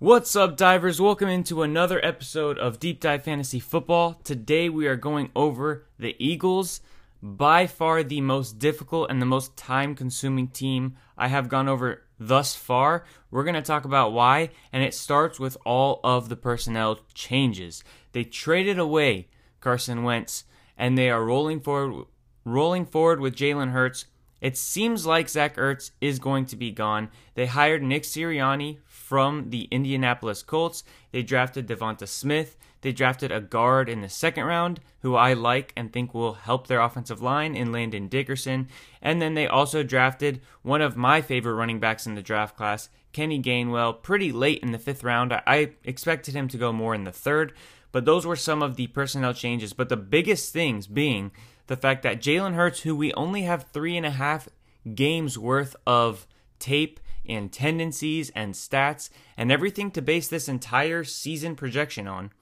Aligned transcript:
What's 0.00 0.36
up, 0.36 0.56
divers? 0.56 1.00
Welcome 1.00 1.28
into 1.28 1.64
another 1.64 2.00
episode 2.06 2.56
of 2.56 2.78
Deep 2.78 3.00
Dive 3.00 3.24
Fantasy 3.24 3.58
Football. 3.58 4.14
Today 4.22 4.68
we 4.68 4.86
are 4.86 4.94
going 4.94 5.32
over 5.34 5.86
the 5.98 6.14
Eagles, 6.20 6.80
by 7.20 7.66
far 7.66 8.04
the 8.04 8.20
most 8.20 8.60
difficult 8.60 9.10
and 9.10 9.20
the 9.20 9.26
most 9.26 9.56
time 9.56 9.96
consuming 9.96 10.46
team 10.46 10.94
I 11.16 11.26
have 11.26 11.48
gone 11.48 11.68
over 11.68 12.04
thus 12.16 12.54
far. 12.54 13.06
We're 13.32 13.42
going 13.42 13.56
to 13.56 13.60
talk 13.60 13.84
about 13.84 14.12
why, 14.12 14.50
and 14.72 14.84
it 14.84 14.94
starts 14.94 15.40
with 15.40 15.56
all 15.66 15.98
of 16.04 16.28
the 16.28 16.36
personnel 16.36 17.00
changes. 17.12 17.82
They 18.12 18.22
traded 18.22 18.78
away 18.78 19.26
Carson 19.58 20.04
Wentz, 20.04 20.44
and 20.76 20.96
they 20.96 21.10
are 21.10 21.24
rolling 21.24 21.58
forward, 21.58 22.06
rolling 22.44 22.86
forward 22.86 23.18
with 23.18 23.34
Jalen 23.34 23.72
Hurts. 23.72 24.04
It 24.40 24.56
seems 24.56 25.04
like 25.04 25.28
Zach 25.28 25.56
Ertz 25.56 25.90
is 26.00 26.18
going 26.18 26.46
to 26.46 26.56
be 26.56 26.70
gone. 26.70 27.10
They 27.34 27.46
hired 27.46 27.82
Nick 27.82 28.04
Sirianni 28.04 28.78
from 28.84 29.50
the 29.50 29.64
Indianapolis 29.70 30.42
Colts. 30.42 30.84
They 31.10 31.22
drafted 31.22 31.66
Devonta 31.66 32.06
Smith. 32.06 32.56
They 32.80 32.92
drafted 32.92 33.32
a 33.32 33.40
guard 33.40 33.88
in 33.88 34.02
the 34.02 34.08
second 34.08 34.44
round 34.44 34.80
who 35.00 35.16
I 35.16 35.32
like 35.32 35.72
and 35.76 35.92
think 35.92 36.14
will 36.14 36.34
help 36.34 36.66
their 36.66 36.80
offensive 36.80 37.20
line 37.20 37.56
in 37.56 37.72
Landon 37.72 38.06
Dickerson. 38.06 38.68
And 39.02 39.20
then 39.20 39.34
they 39.34 39.48
also 39.48 39.82
drafted 39.82 40.40
one 40.62 40.82
of 40.82 40.96
my 40.96 41.20
favorite 41.20 41.54
running 41.54 41.80
backs 41.80 42.06
in 42.06 42.14
the 42.14 42.22
draft 42.22 42.56
class, 42.56 42.88
Kenny 43.12 43.42
Gainwell, 43.42 44.02
pretty 44.02 44.30
late 44.30 44.62
in 44.62 44.70
the 44.70 44.78
fifth 44.78 45.02
round. 45.02 45.32
I 45.32 45.72
expected 45.82 46.34
him 46.34 46.46
to 46.48 46.58
go 46.58 46.72
more 46.72 46.94
in 46.94 47.02
the 47.04 47.10
third, 47.10 47.52
but 47.90 48.04
those 48.04 48.24
were 48.24 48.36
some 48.36 48.62
of 48.62 48.76
the 48.76 48.86
personnel 48.88 49.34
changes. 49.34 49.72
But 49.72 49.88
the 49.88 49.96
biggest 49.96 50.52
things 50.52 50.86
being 50.86 51.32
the 51.68 51.76
fact 51.76 52.02
that 52.02 52.20
Jalen 52.20 52.54
Hurts, 52.54 52.80
who 52.80 52.96
we 52.96 53.12
only 53.14 53.42
have 53.42 53.66
three 53.72 53.96
and 53.96 54.04
a 54.04 54.10
half 54.10 54.48
games 54.94 55.38
worth 55.38 55.76
of 55.86 56.26
tape 56.58 57.00
and 57.26 57.52
tendencies 57.52 58.30
and 58.30 58.54
stats 58.54 59.10
and 59.36 59.52
everything 59.52 59.90
to 59.92 60.02
base 60.02 60.28
this 60.28 60.48
entire 60.48 61.04
season 61.04 61.54
projection 61.54 62.08
on. 62.08 62.32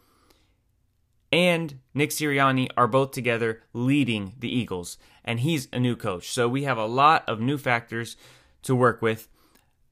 And 1.32 1.80
Nick 1.92 2.10
Sirianni 2.10 2.68
are 2.76 2.86
both 2.86 3.10
together 3.10 3.62
leading 3.72 4.34
the 4.38 4.48
Eagles, 4.48 4.96
and 5.24 5.40
he's 5.40 5.68
a 5.72 5.80
new 5.80 5.96
coach. 5.96 6.30
So 6.30 6.48
we 6.48 6.62
have 6.62 6.78
a 6.78 6.86
lot 6.86 7.28
of 7.28 7.40
new 7.40 7.58
factors 7.58 8.16
to 8.62 8.76
work 8.76 9.02
with. 9.02 9.28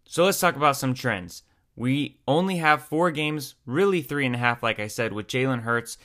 So 0.06 0.24
let's 0.24 0.38
talk 0.38 0.55
about 0.55 0.77
some 0.77 0.94
trends. 0.94 1.42
We 1.77 2.20
only 2.28 2.58
have 2.58 2.84
four 2.84 3.10
games, 3.10 3.56
really 3.66 4.00
three 4.00 4.27
and 4.27 4.36
a 4.36 4.38
half, 4.38 4.62
like 4.62 4.78
I 4.78 4.86
said, 4.86 5.12
with 5.12 5.27
Jalen 5.27 5.62
Hurts. 5.62 5.98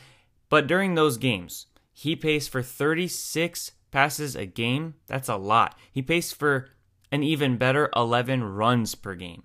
But 0.50 0.66
during 0.66 0.95
those 0.95 1.17
games, 1.17 1.67
he 2.00 2.16
pays 2.16 2.47
for 2.47 2.61
36 2.61 3.73
passes 3.92 4.33
a 4.33 4.45
game. 4.45 4.94
That's 5.08 5.28
a 5.28 5.36
lot. 5.36 5.78
He 5.92 6.02
pays 6.02 6.31
for 6.31 6.69
an 7.12 7.24
even 7.24 7.57
better 7.57 7.90
11 7.94 8.41
runs 8.41 8.96
per 8.96 9.16
game. 9.16 9.44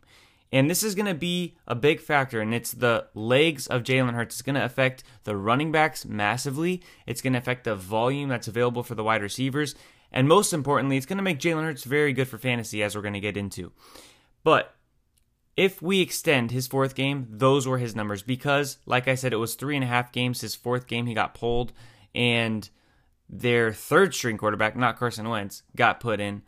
And 0.53 0.71
this 0.71 0.85
is 0.85 0.95
going 0.95 1.07
to 1.07 1.15
be 1.15 1.57
a 1.67 1.75
big 1.75 1.99
factor, 1.99 2.41
and 2.41 2.55
it's 2.55 2.71
the 2.71 3.09
legs 3.13 3.67
of 3.67 3.83
Jalen 3.83 4.15
Hurts. 4.15 4.37
It's 4.37 4.43
going 4.43 4.55
to 4.55 4.65
affect 4.65 5.03
the 5.25 5.37
running 5.37 5.73
backs 5.73 6.05
massively. 6.05 6.81
It's 7.09 7.21
going 7.21 7.33
to 7.33 7.41
affect 7.41 7.65
the 7.65 7.75
volume 7.75 8.29
that's 8.29 8.47
available 8.47 8.85
for 8.85 8.95
the 8.95 9.03
wide 9.03 9.23
receivers. 9.23 9.75
And 10.13 10.29
most 10.29 10.53
importantly, 10.53 10.97
it's 10.97 11.07
going 11.07 11.17
to 11.17 11.25
make 11.25 11.41
Jalen 11.41 11.65
Hurts 11.65 11.83
very 11.83 12.13
good 12.13 12.29
for 12.29 12.39
fantasy, 12.39 12.85
as 12.85 12.95
we're 12.95 13.03
going 13.03 13.15
to 13.15 13.21
get 13.21 13.37
into. 13.37 13.73
But 14.45 14.77
if 15.57 15.83
we 15.83 16.01
extend 16.01 16.53
his 16.53 16.69
fourth 16.69 16.95
game, 16.95 17.27
those 17.29 17.67
were 17.67 17.79
his 17.79 17.97
numbers 17.97 18.23
because, 18.23 18.79
like 18.87 19.09
I 19.09 19.17
said, 19.17 19.33
it 19.33 19.39
was 19.39 19.57
three 19.57 19.75
and 19.75 19.83
a 19.83 19.89
half 19.89 20.13
games. 20.13 20.41
His 20.41 20.55
fourth 20.55 20.87
game, 20.87 21.07
he 21.07 21.15
got 21.15 21.35
pulled, 21.35 21.73
and 22.15 22.69
their 23.29 23.73
third 23.73 24.15
string 24.15 24.37
quarterback, 24.37 24.77
not 24.77 24.99
Carson 24.99 25.29
Wentz, 25.29 25.63
got 25.75 26.01
put 26.01 26.21
in 26.21 26.43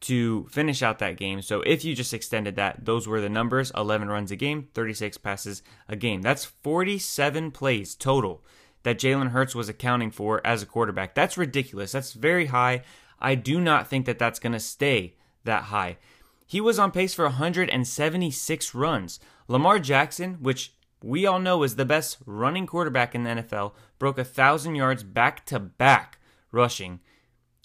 to 0.00 0.46
finish 0.50 0.82
out 0.82 0.98
that 0.98 1.16
game. 1.16 1.42
So 1.42 1.60
if 1.62 1.84
you 1.84 1.94
just 1.94 2.14
extended 2.14 2.56
that, 2.56 2.84
those 2.84 3.06
were 3.06 3.20
the 3.20 3.28
numbers 3.28 3.70
11 3.76 4.08
runs 4.08 4.30
a 4.30 4.36
game, 4.36 4.68
36 4.74 5.18
passes 5.18 5.62
a 5.88 5.96
game. 5.96 6.22
That's 6.22 6.44
47 6.44 7.50
plays 7.50 7.94
total 7.94 8.42
that 8.82 8.98
Jalen 8.98 9.30
Hurts 9.30 9.54
was 9.54 9.68
accounting 9.68 10.10
for 10.10 10.40
as 10.46 10.62
a 10.62 10.66
quarterback. 10.66 11.14
That's 11.14 11.36
ridiculous. 11.36 11.92
That's 11.92 12.14
very 12.14 12.46
high. 12.46 12.82
I 13.18 13.34
do 13.34 13.60
not 13.60 13.88
think 13.88 14.06
that 14.06 14.18
that's 14.18 14.38
going 14.38 14.54
to 14.54 14.60
stay 14.60 15.16
that 15.44 15.64
high. 15.64 15.98
He 16.46 16.60
was 16.60 16.78
on 16.78 16.90
pace 16.90 17.12
for 17.14 17.26
176 17.26 18.74
runs. 18.74 19.20
Lamar 19.46 19.78
Jackson, 19.78 20.38
which 20.40 20.72
we 21.02 21.26
all 21.26 21.38
know 21.38 21.62
is 21.62 21.76
the 21.76 21.84
best 21.84 22.18
running 22.26 22.66
quarterback 22.66 23.14
in 23.14 23.24
the 23.24 23.30
NFL, 23.30 23.72
broke 23.98 24.18
a 24.18 24.22
1,000 24.22 24.74
yards 24.74 25.02
back 25.02 25.46
to 25.46 25.58
back 25.58 26.18
rushing 26.52 27.00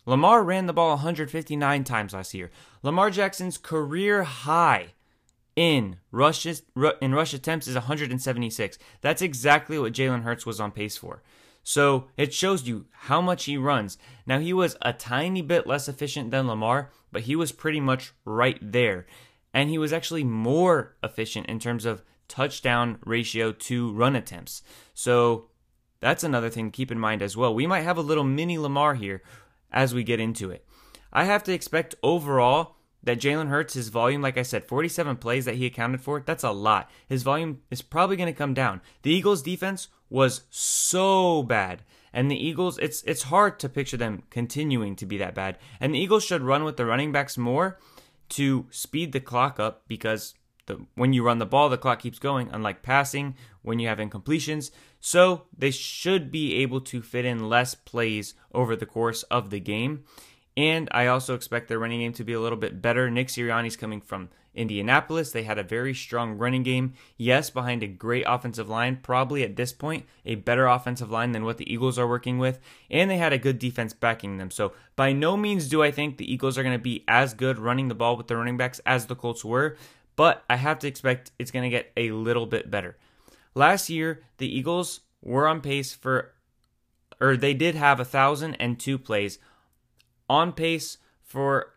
Lamar 0.06 0.44
ran 0.44 0.68
the 0.68 0.73
ball 0.73 0.90
159 0.90 1.84
times 1.84 2.13
last 2.13 2.34
year. 2.34 2.51
Lamar 2.84 3.09
Jackson's 3.09 3.57
career 3.57 4.23
high 4.23 4.94
in 5.56 5.97
rushes 6.12 6.63
in 7.01 7.16
rush 7.16 7.34
attempts 7.34 7.68
is 7.68 7.75
176. 7.75 8.78
That's 9.01 9.22
exactly 9.22 9.79
what 9.79 9.94
Jalen 9.94 10.23
Hurts 10.23 10.46
was 10.46 10.59
on 10.59 10.72
pace 10.72 10.97
for. 10.97 11.23
So 11.63 12.07
it 12.17 12.34
shows 12.34 12.67
you 12.67 12.85
how 12.91 13.22
much 13.22 13.46
he 13.46 13.57
runs. 13.57 13.97
Now 14.28 14.40
he 14.40 14.53
was 14.53 14.78
a 14.84 14.94
tiny 14.94 15.41
bit 15.41 15.66
less 15.66 15.88
efficient 15.88 16.29
than 16.29 16.47
Lamar, 16.47 16.91
but 17.12 17.23
he 17.23 17.35
was 17.35 17.52
pretty 17.52 17.79
much 17.79 18.13
right 18.25 18.59
there. 18.62 19.07
And 19.53 19.69
he 19.69 19.79
was 19.79 19.91
actually 19.91 20.23
more 20.23 20.96
efficient 21.02 21.47
in 21.47 21.57
terms 21.57 21.85
of 21.85 22.03
touchdown 22.28 22.97
ratio 23.06 23.52
to 23.52 23.91
run 23.94 24.16
attempts. 24.16 24.62
So 24.94 25.50
that's 26.00 26.24
another 26.24 26.50
thing 26.50 26.72
to 26.72 26.75
keep 26.75 26.91
in 26.91 27.00
mind 27.00 27.22
as 27.22 27.36
well. 27.36 27.53
We 27.53 27.68
might 27.68 27.81
have 27.81 27.97
a 27.97 28.02
little 28.02 28.24
mini 28.24 28.58
Lamar 28.58 28.96
here 28.96 29.22
as 29.72 29.94
we 29.94 30.03
get 30.03 30.19
into 30.19 30.52
it. 30.52 30.66
I 31.12 31.25
have 31.25 31.44
to 31.44 31.53
expect 31.53 31.96
overall 32.03 32.75
that 33.03 33.19
Jalen 33.19 33.50
Hurts, 33.50 33.75
his 33.75 33.90
volume, 33.90 34.22
like 34.22 34.38
I 34.38 34.44
said, 34.44 34.66
47 34.66 35.18
plays 35.18 35.46
that 35.46 35.56
he 35.56 35.66
accounted 35.66 36.02
for, 36.02 36.19
that's 36.19 36.44
a 36.44 36.52
lot. 36.52 36.90
His 37.08 37.24
volume 37.24 37.62
is 37.69 37.81
probably 37.81 38.18
going 38.18 38.31
to 38.31 38.38
come 38.38 38.53
down. 38.53 38.81
The 39.03 39.12
Eagles' 39.12 39.44
defense 39.44 39.88
was 40.09 40.41
so 40.50 41.44
bad. 41.44 41.84
And 42.12 42.31
the 42.31 42.47
Eagles, 42.47 42.78
it's 42.78 43.03
it's 43.03 43.24
hard 43.24 43.59
to 43.59 43.69
picture 43.69 43.97
them 43.97 44.24
continuing 44.30 44.96
to 44.96 45.06
be 45.06 45.18
that 45.18 45.35
bad. 45.35 45.58
And 45.80 45.94
the 45.94 46.00
Eagles 46.00 46.24
should 46.24 46.41
run 46.41 46.64
with 46.64 46.78
the 46.78 46.85
running 46.85 47.12
backs 47.12 47.38
more 47.38 47.78
to 48.30 48.66
speed 48.72 49.12
the 49.12 49.19
clock 49.19 49.59
up 49.59 49.84
because 49.88 50.34
the, 50.68 50.86
when 50.96 51.14
you 51.14 51.24
run 51.24 51.40
the 51.40 51.46
ball, 51.46 51.70
the 51.70 51.78
clock 51.78 52.00
keeps 52.00 52.20
going, 52.20 52.50
unlike 52.52 52.84
passing 52.84 53.36
when 53.62 53.80
you 53.80 53.88
have 53.88 54.00
incompletions. 54.00 54.72
So 55.00 55.44
they 55.56 55.72
should 55.72 56.31
be 56.31 56.56
able 56.56 56.81
to 56.81 57.02
fit 57.02 57.26
in 57.26 57.50
less 57.50 57.76
plays 57.76 58.34
over 58.53 58.76
the 58.76 58.86
course 58.86 59.24
of 59.24 59.50
the 59.50 59.59
game. 59.59 60.03
And 60.58 60.88
I 60.92 61.08
also 61.08 61.36
expect 61.36 61.68
their 61.68 61.80
running 61.80 62.00
game 62.00 62.14
to 62.14 62.24
be 62.24 62.34
a 62.34 62.40
little 62.40 62.58
bit 62.58 62.81
better. 62.81 63.12
Nick 63.12 63.28
Sirianni's 63.28 63.76
coming 63.76 64.00
from 64.00 64.30
Indianapolis. 64.56 65.31
They 65.31 65.44
had 65.44 65.59
a 65.59 65.64
very 65.64 65.94
strong 65.94 66.38
running 66.38 66.64
game. 66.64 66.94
Yes, 67.18 67.50
behind 67.50 67.84
a 67.84 67.88
great 67.88 68.24
offensive 68.26 68.70
line, 68.70 69.00
probably 69.03 69.44
at 69.44 69.58
this 69.58 69.74
point, 69.74 70.06
a 70.26 70.35
better 70.35 70.66
offensive 70.66 71.12
line 71.12 71.34
than 71.34 71.44
what 71.44 71.58
the 71.58 71.72
Eagles 71.72 72.00
are 72.00 72.08
working 72.08 72.40
with. 72.40 72.59
And 72.90 73.12
they 73.12 73.17
had 73.17 73.34
a 73.34 73.38
good 73.38 73.59
defense 73.59 73.94
backing 73.94 74.38
them. 74.38 74.50
So 74.50 74.72
by 74.96 75.12
no 75.12 75.35
means 75.35 75.67
do 75.67 75.84
I 75.84 75.91
think 75.91 76.17
the 76.17 76.32
Eagles 76.32 76.58
are 76.58 76.64
going 76.64 76.78
to 76.78 76.82
be 76.82 77.03
as 77.08 77.34
good 77.34 77.59
running 77.59 77.90
the 77.90 77.96
ball 77.96 78.16
with 78.16 78.28
the 78.28 78.38
running 78.38 78.58
backs 78.58 78.79
as 78.85 79.08
the 79.08 79.16
Colts 79.16 79.44
were 79.44 79.76
but 80.16 80.44
I 80.50 80.56
have 80.56 80.79
to 80.79 80.88
expect 80.88 81.32
it's 81.38 81.52
going 81.52 81.64
to 81.64 81.70
get 81.70 81.91
a 81.97 82.12
little 82.12 82.46
bit 82.46 82.72
better. 82.72 82.97
Last 83.53 83.90
year, 83.90 84.23
the 84.38 84.53
Eagles 84.53 85.02
were 85.22 85.47
on 85.47 85.62
pace 85.62 85.94
for, 85.94 86.34
or 87.20 87.38
they 87.38 87.53
did 87.53 87.76
have 87.76 88.00
a 88.00 88.06
thousand 88.06 88.56
and 88.56 88.79
two 88.79 88.97
plays, 88.97 89.40
on 90.29 90.52
pace 90.52 90.97
for 91.22 91.73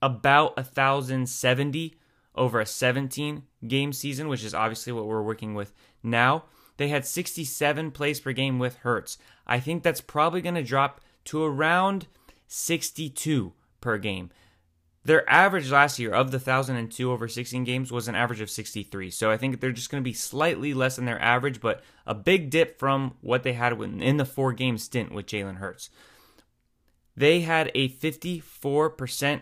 about 0.00 0.54
a 0.56 0.64
thousand 0.64 1.28
seventy 1.28 1.94
over 2.34 2.60
a 2.60 2.66
17 2.66 3.42
game 3.66 3.92
season, 3.92 4.28
which 4.28 4.44
is 4.44 4.54
obviously 4.54 4.92
what 4.92 5.06
we're 5.06 5.22
working 5.22 5.54
with 5.54 5.72
now. 6.02 6.44
They 6.76 6.88
had 6.88 7.06
67 7.06 7.90
plays 7.90 8.20
per 8.20 8.32
game 8.32 8.58
with 8.58 8.76
Hurts. 8.76 9.18
I 9.46 9.60
think 9.60 9.82
that's 9.82 10.00
probably 10.00 10.40
going 10.40 10.54
to 10.54 10.62
drop 10.62 11.00
to 11.26 11.44
around 11.44 12.06
62 12.48 13.52
per 13.80 13.98
game. 13.98 14.30
Their 15.04 15.28
average 15.28 15.70
last 15.70 15.98
year 15.98 16.12
of 16.12 16.30
the 16.30 16.38
1,002 16.38 17.10
over 17.10 17.26
16 17.26 17.64
games 17.64 17.90
was 17.90 18.06
an 18.06 18.14
average 18.14 18.40
of 18.40 18.50
63. 18.50 19.10
So 19.10 19.30
I 19.30 19.36
think 19.36 19.60
they're 19.60 19.72
just 19.72 19.90
going 19.90 20.02
to 20.02 20.08
be 20.08 20.12
slightly 20.12 20.74
less 20.74 20.96
than 20.96 21.06
their 21.06 21.20
average, 21.20 21.60
but 21.60 21.82
a 22.06 22.14
big 22.14 22.50
dip 22.50 22.78
from 22.78 23.14
what 23.20 23.42
they 23.42 23.54
had 23.54 23.72
in 23.80 24.16
the 24.16 24.24
four 24.24 24.52
game 24.52 24.78
stint 24.78 25.12
with 25.12 25.26
Jalen 25.26 25.56
Hurts. 25.56 25.90
They 27.16 27.40
had 27.40 27.70
a 27.74 27.88
54% 27.88 29.40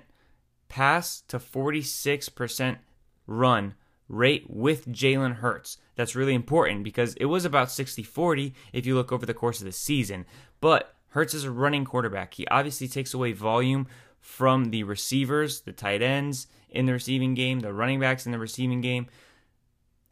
pass 0.68 1.20
to 1.22 1.38
46% 1.38 2.78
run 3.26 3.74
rate 4.08 4.46
with 4.48 4.88
Jalen 4.88 5.36
Hurts. 5.36 5.76
That's 5.94 6.16
really 6.16 6.34
important 6.34 6.84
because 6.84 7.14
it 7.14 7.26
was 7.26 7.44
about 7.44 7.70
60 7.70 8.02
40 8.02 8.54
if 8.72 8.86
you 8.86 8.94
look 8.94 9.12
over 9.12 9.26
the 9.26 9.34
course 9.34 9.60
of 9.60 9.66
the 9.66 9.72
season. 9.72 10.24
But 10.60 10.94
Hurts 11.08 11.34
is 11.34 11.44
a 11.44 11.50
running 11.50 11.84
quarterback. 11.84 12.34
He 12.34 12.46
obviously 12.48 12.88
takes 12.88 13.12
away 13.12 13.32
volume 13.32 13.86
from 14.20 14.70
the 14.70 14.82
receivers, 14.84 15.62
the 15.62 15.72
tight 15.72 16.02
ends 16.02 16.46
in 16.68 16.86
the 16.86 16.92
receiving 16.92 17.34
game, 17.34 17.60
the 17.60 17.72
running 17.72 18.00
backs 18.00 18.26
in 18.26 18.32
the 18.32 18.38
receiving 18.38 18.80
game, 18.80 19.06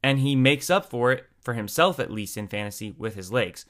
and 0.02 0.20
he 0.20 0.34
makes 0.34 0.70
up 0.70 0.86
for 0.86 1.12
it, 1.12 1.26
for 1.40 1.54
himself 1.54 1.98
at 1.98 2.10
least 2.10 2.36
in 2.36 2.48
fantasy, 2.48 2.94
with 2.96 3.14
his 3.14 3.32
legs. 3.32 3.64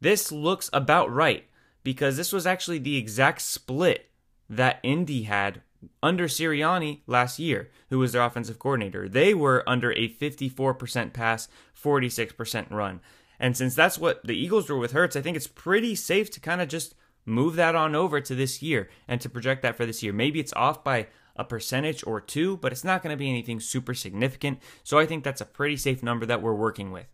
This 0.00 0.32
looks 0.32 0.70
about 0.72 1.12
right 1.12 1.46
because 1.82 2.16
this 2.16 2.32
was 2.32 2.46
actually 2.46 2.78
the 2.78 2.96
exact 2.96 3.40
split 3.42 4.10
that 4.48 4.80
Indy 4.82 5.22
had 5.22 5.62
under 6.02 6.28
Sirianni 6.28 7.00
last 7.06 7.38
year, 7.38 7.70
who 7.88 7.98
was 7.98 8.12
their 8.12 8.22
offensive 8.22 8.58
coordinator. 8.58 9.08
They 9.08 9.32
were 9.34 9.66
under 9.66 9.92
a 9.92 10.08
54% 10.08 11.12
pass, 11.12 11.48
46% 11.82 12.70
run. 12.70 13.00
And 13.38 13.56
since 13.56 13.74
that's 13.74 13.98
what 13.98 14.22
the 14.26 14.36
Eagles 14.36 14.68
were 14.68 14.78
with 14.78 14.92
Hurts, 14.92 15.16
I 15.16 15.22
think 15.22 15.36
it's 15.36 15.46
pretty 15.46 15.94
safe 15.94 16.30
to 16.32 16.40
kind 16.40 16.60
of 16.60 16.68
just 16.68 16.94
move 17.24 17.56
that 17.56 17.74
on 17.74 17.94
over 17.94 18.20
to 18.20 18.34
this 18.34 18.62
year 18.62 18.88
and 19.06 19.20
to 19.20 19.28
project 19.28 19.62
that 19.62 19.76
for 19.76 19.86
this 19.86 20.02
year. 20.02 20.12
Maybe 20.12 20.40
it's 20.40 20.52
off 20.54 20.82
by 20.82 21.08
a 21.36 21.44
percentage 21.44 22.04
or 22.06 22.20
two, 22.20 22.56
but 22.58 22.72
it's 22.72 22.84
not 22.84 23.02
going 23.02 23.12
to 23.12 23.18
be 23.18 23.28
anything 23.28 23.60
super 23.60 23.94
significant. 23.94 24.60
So 24.82 24.98
I 24.98 25.06
think 25.06 25.24
that's 25.24 25.40
a 25.40 25.46
pretty 25.46 25.76
safe 25.76 26.02
number 26.02 26.26
that 26.26 26.42
we're 26.42 26.54
working 26.54 26.92
with. 26.92 27.06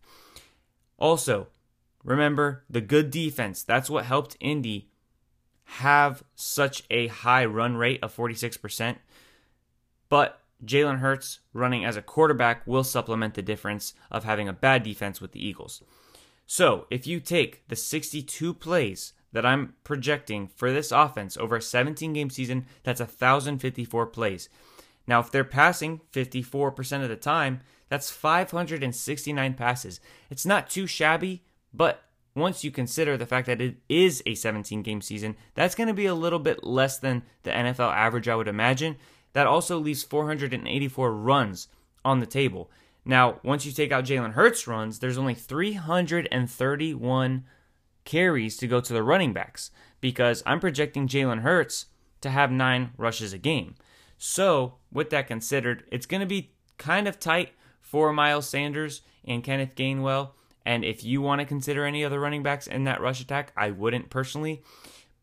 Also, 0.99 1.49
remember 2.03 2.65
the 2.69 2.81
good 2.81 3.11
defense. 3.11 3.63
That's 3.63 3.91
what 3.91 4.05
helped 4.05 4.37
Indy 4.41 4.91
have 5.65 6.23
such 6.35 6.85
a 6.91 7.09
high 7.09 7.45
run 7.45 7.77
rate 7.77 8.01
of 8.03 8.15
46%. 8.15 8.97
But 10.09 10.41
Jalen 10.65 11.01
Hurts 11.01 11.41
running 11.53 11.85
as 11.85 11.97
a 11.97 12.03
quarterback 12.03 12.67
will 12.67 12.85
supplement 12.85 13.35
the 13.35 13.43
difference 13.43 13.95
of 14.11 14.25
having 14.25 14.49
a 14.49 14.53
bad 14.53 14.83
defense 14.83 15.21
with 15.21 15.33
the 15.33 15.45
Eagles. 15.45 15.83
So 16.47 16.87
if 16.91 17.07
you 17.07 17.21
take 17.21 17.67
the 17.69 17.77
62 17.77 18.55
plays 18.55 19.13
that 19.37 19.45
I'm 19.45 19.75
projecting 19.85 20.49
for 20.49 20.73
this 20.73 20.91
offense 20.91 21.37
over 21.37 21.57
a 21.57 21.63
17 21.63 22.15
game 22.15 22.31
season, 22.31 22.65
that's 22.85 23.01
1,054 23.01 24.07
plays. 24.07 24.49
Now, 25.07 25.21
if 25.21 25.31
they're 25.31 25.45
passing 25.45 26.01
54% 26.11 27.03
of 27.03 27.11
the 27.11 27.17
time, 27.17 27.61
that's 27.91 28.11
569 28.11 29.53
passes. 29.53 30.01
It's 30.31 30.47
not 30.47 30.71
too 30.71 30.87
shabby, 30.87 31.43
but 31.75 32.03
once 32.35 32.65
you 32.65 32.71
consider 32.71 33.19
the 33.19 33.27
fact 33.27 33.47
that 33.49 33.61
it 33.61 33.77
is 33.91 34.23
a 34.25 34.35
17 34.35 34.81
game 34.81 35.03
season, 35.03 35.37
that's 35.53 35.75
going 35.75 35.89
to 35.89 35.93
be 35.93 36.07
a 36.07 36.15
little 36.15 36.39
bit 36.39 36.65
less 36.65 36.99
than 36.99 37.23
the 37.43 37.51
NFL 37.51 37.95
average, 37.95 38.29
I 38.29 38.37
would 38.37 38.49
imagine. 38.49 38.97
That 39.35 39.47
also 39.47 39.79
leaves 39.79 40.03
484 40.03 41.13
runs 41.13 41.69
on 42.07 42.21
the 42.21 42.27
table. 42.27 42.71
Now, 43.05 43.39
once 43.45 43.67
you 43.67 43.73
take 43.73 43.93
out 43.93 44.07
Jalen 44.07 44.33
Hurts 44.33 44.67
runs, 44.67 45.01
there's 45.01 45.19
only 45.19 45.35
331 45.35 47.45
carries 48.07 48.57
to 48.57 48.67
go 48.67 48.81
to 48.81 48.93
the 48.95 49.03
running 49.03 49.35
backs 49.35 49.71
because 50.01 50.43
I'm 50.47 50.61
projecting 50.61 51.09
Jalen 51.09 51.41
Hurts 51.41 51.87
to 52.23 52.31
have 52.31 52.51
nine 52.51 52.93
rushes 52.97 53.35
a 53.35 53.39
game. 53.39 53.75
So, 54.17 54.77
with 54.91 55.11
that 55.11 55.27
considered, 55.27 55.85
it's 55.93 56.07
going 56.07 56.23
to 56.23 56.27
be 56.27 56.53
kind 56.79 57.07
of 57.07 57.21
tight 57.21 57.51
for 57.83 58.13
Miles 58.13 58.49
Sanders 58.49 59.03
and 59.27 59.45
Kenneth 59.45 59.75
Gainwell. 59.75 60.31
And 60.65 60.85
if 60.85 61.05
you 61.05 61.21
want 61.21 61.41
to 61.41 61.47
consider 61.47 61.85
any 61.85 62.05
other 62.05 62.19
running 62.19 62.43
backs 62.43 62.67
in 62.67 62.85
that 62.85 63.01
rush 63.01 63.21
attack, 63.21 63.53
I 63.57 63.71
wouldn't 63.71 64.09
personally. 64.09 64.63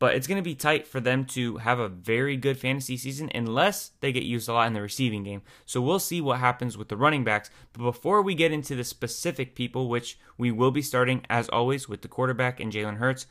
But 0.04 0.16
it's 0.16 0.28
going 0.28 0.36
to 0.36 0.42
be 0.42 0.54
tight 0.54 0.86
for 0.86 1.00
them 1.00 1.24
to 1.28 1.56
have 1.60 1.80
a 1.80 1.88
very 1.88 2.36
good 2.36 2.58
fantasy 2.58 2.98
season 2.98 3.32
unless 3.34 3.92
they 4.02 4.12
get 4.12 4.24
used 4.24 4.50
a 4.50 4.54
lot 4.54 4.68
in 4.68 4.74
the 4.74 4.82
receiving 4.82 5.24
game. 5.24 5.44
So 5.66 5.80
we'll 5.80 5.98
see 5.98 6.20
what 6.20 6.42
happens 6.42 6.78
with 6.78 6.90
the 6.90 6.98
running 6.98 7.24
backs. 7.24 7.50
But 7.72 7.84
before 7.84 8.22
we 8.22 8.36
get 8.36 8.52
into 8.52 8.76
the 8.76 8.84
specific 8.84 9.56
people, 9.56 9.88
which 9.88 10.20
we 10.38 10.52
will 10.52 10.72
be 10.72 10.82
starting 10.82 11.26
as 11.30 11.48
always 11.48 11.88
with 11.88 12.02
the 12.02 12.10
quarterback 12.10 12.60
and 12.60 12.70
Jalen 12.70 12.98
Hurts, 12.98 13.28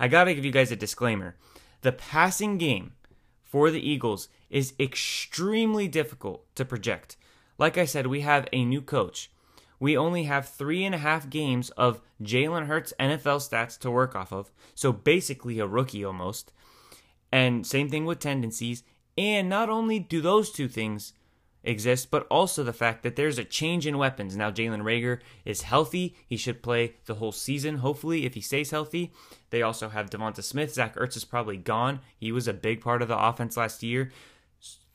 I 0.00 0.08
got 0.08 0.24
to 0.24 0.34
give 0.34 0.44
you 0.44 0.50
guys 0.50 0.72
a 0.72 0.74
disclaimer. 0.74 1.36
The 1.82 1.92
passing 1.92 2.58
game 2.58 2.94
for 3.44 3.70
the 3.70 3.88
Eagles 3.88 4.28
is 4.50 4.74
extremely 4.80 5.86
difficult 5.86 6.52
to 6.56 6.64
project. 6.64 7.16
Like 7.56 7.78
I 7.78 7.84
said, 7.84 8.08
we 8.08 8.22
have 8.22 8.48
a 8.52 8.64
new 8.64 8.82
coach 8.82 9.30
we 9.78 9.96
only 9.96 10.24
have 10.24 10.48
three 10.48 10.84
and 10.84 10.94
a 10.94 10.98
half 10.98 11.28
games 11.28 11.70
of 11.70 12.00
Jalen 12.22 12.66
Hurts 12.66 12.94
NFL 12.98 13.38
stats 13.48 13.78
to 13.80 13.90
work 13.90 14.14
off 14.14 14.32
of. 14.32 14.50
So 14.74 14.92
basically 14.92 15.58
a 15.58 15.66
rookie 15.66 16.04
almost. 16.04 16.52
And 17.30 17.66
same 17.66 17.88
thing 17.88 18.04
with 18.04 18.18
tendencies. 18.18 18.82
And 19.18 19.48
not 19.48 19.68
only 19.68 19.98
do 19.98 20.20
those 20.20 20.50
two 20.50 20.68
things 20.68 21.12
exist, 21.64 22.10
but 22.10 22.26
also 22.30 22.62
the 22.62 22.72
fact 22.72 23.02
that 23.02 23.16
there's 23.16 23.38
a 23.38 23.44
change 23.44 23.86
in 23.86 23.98
weapons. 23.98 24.36
Now 24.36 24.50
Jalen 24.50 24.82
Reagor 24.82 25.20
is 25.44 25.62
healthy. 25.62 26.16
He 26.26 26.36
should 26.36 26.62
play 26.62 26.94
the 27.06 27.14
whole 27.14 27.32
season, 27.32 27.78
hopefully, 27.78 28.24
if 28.24 28.34
he 28.34 28.40
stays 28.40 28.70
healthy. 28.70 29.12
They 29.50 29.62
also 29.62 29.88
have 29.88 30.10
Devonta 30.10 30.42
Smith. 30.42 30.72
Zach 30.72 30.94
Ertz 30.96 31.16
is 31.16 31.24
probably 31.24 31.56
gone. 31.56 32.00
He 32.16 32.32
was 32.32 32.48
a 32.48 32.54
big 32.54 32.80
part 32.80 33.02
of 33.02 33.08
the 33.08 33.18
offense 33.18 33.56
last 33.56 33.82
year. 33.82 34.12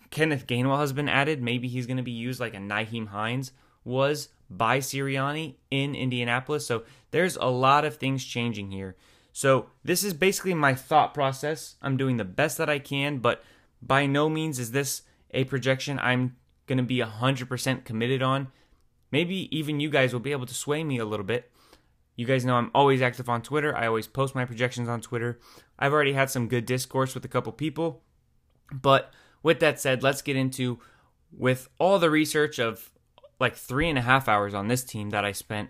Kenneth 0.09 0.47
Gainwell 0.47 0.79
has 0.79 0.93
been 0.93 1.09
added. 1.09 1.41
Maybe 1.41 1.67
he's 1.67 1.87
going 1.87 1.97
to 1.97 2.03
be 2.03 2.11
used 2.11 2.39
like 2.39 2.53
a 2.53 2.57
Nyheim 2.57 3.07
Hines 3.07 3.51
was 3.83 4.29
by 4.51 4.79
Sirianni 4.79 5.55
in 5.71 5.95
Indianapolis. 5.95 6.67
So 6.67 6.83
there's 7.11 7.37
a 7.37 7.45
lot 7.45 7.85
of 7.85 7.97
things 7.97 8.23
changing 8.23 8.71
here. 8.71 8.95
So 9.33 9.67
this 9.83 10.03
is 10.03 10.13
basically 10.13 10.53
my 10.53 10.75
thought 10.75 11.13
process. 11.13 11.75
I'm 11.81 11.97
doing 11.97 12.17
the 12.17 12.25
best 12.25 12.57
that 12.57 12.69
I 12.69 12.79
can, 12.79 13.19
but 13.19 13.43
by 13.81 14.05
no 14.05 14.29
means 14.29 14.59
is 14.59 14.71
this 14.71 15.03
a 15.31 15.45
projection 15.45 15.99
I'm 15.99 16.35
going 16.67 16.77
to 16.77 16.83
be 16.83 16.99
100% 16.99 17.85
committed 17.85 18.21
on. 18.21 18.49
Maybe 19.11 19.55
even 19.57 19.79
you 19.79 19.89
guys 19.89 20.13
will 20.13 20.19
be 20.19 20.31
able 20.31 20.45
to 20.45 20.53
sway 20.53 20.83
me 20.83 20.97
a 20.97 21.05
little 21.05 21.25
bit. 21.25 21.51
You 22.15 22.25
guys 22.25 22.45
know 22.45 22.55
I'm 22.55 22.71
always 22.75 23.01
active 23.01 23.29
on 23.29 23.41
Twitter. 23.41 23.75
I 23.75 23.87
always 23.87 24.07
post 24.07 24.35
my 24.35 24.45
projections 24.45 24.89
on 24.89 25.01
Twitter. 25.01 25.39
I've 25.79 25.93
already 25.93 26.13
had 26.13 26.29
some 26.29 26.47
good 26.47 26.65
discourse 26.65 27.15
with 27.15 27.25
a 27.25 27.29
couple 27.29 27.51
people. 27.53 28.03
But 28.71 29.13
with 29.43 29.59
that 29.61 29.79
said, 29.79 30.03
let's 30.03 30.21
get 30.21 30.35
into 30.35 30.79
with 31.31 31.69
all 31.79 31.99
the 31.99 32.09
research 32.09 32.59
of 32.59 32.90
like 33.41 33.55
three 33.55 33.89
and 33.89 33.97
a 33.97 34.01
half 34.01 34.29
hours 34.29 34.53
on 34.53 34.67
this 34.67 34.83
team 34.83 35.09
that 35.09 35.25
I 35.25 35.33
spent 35.33 35.69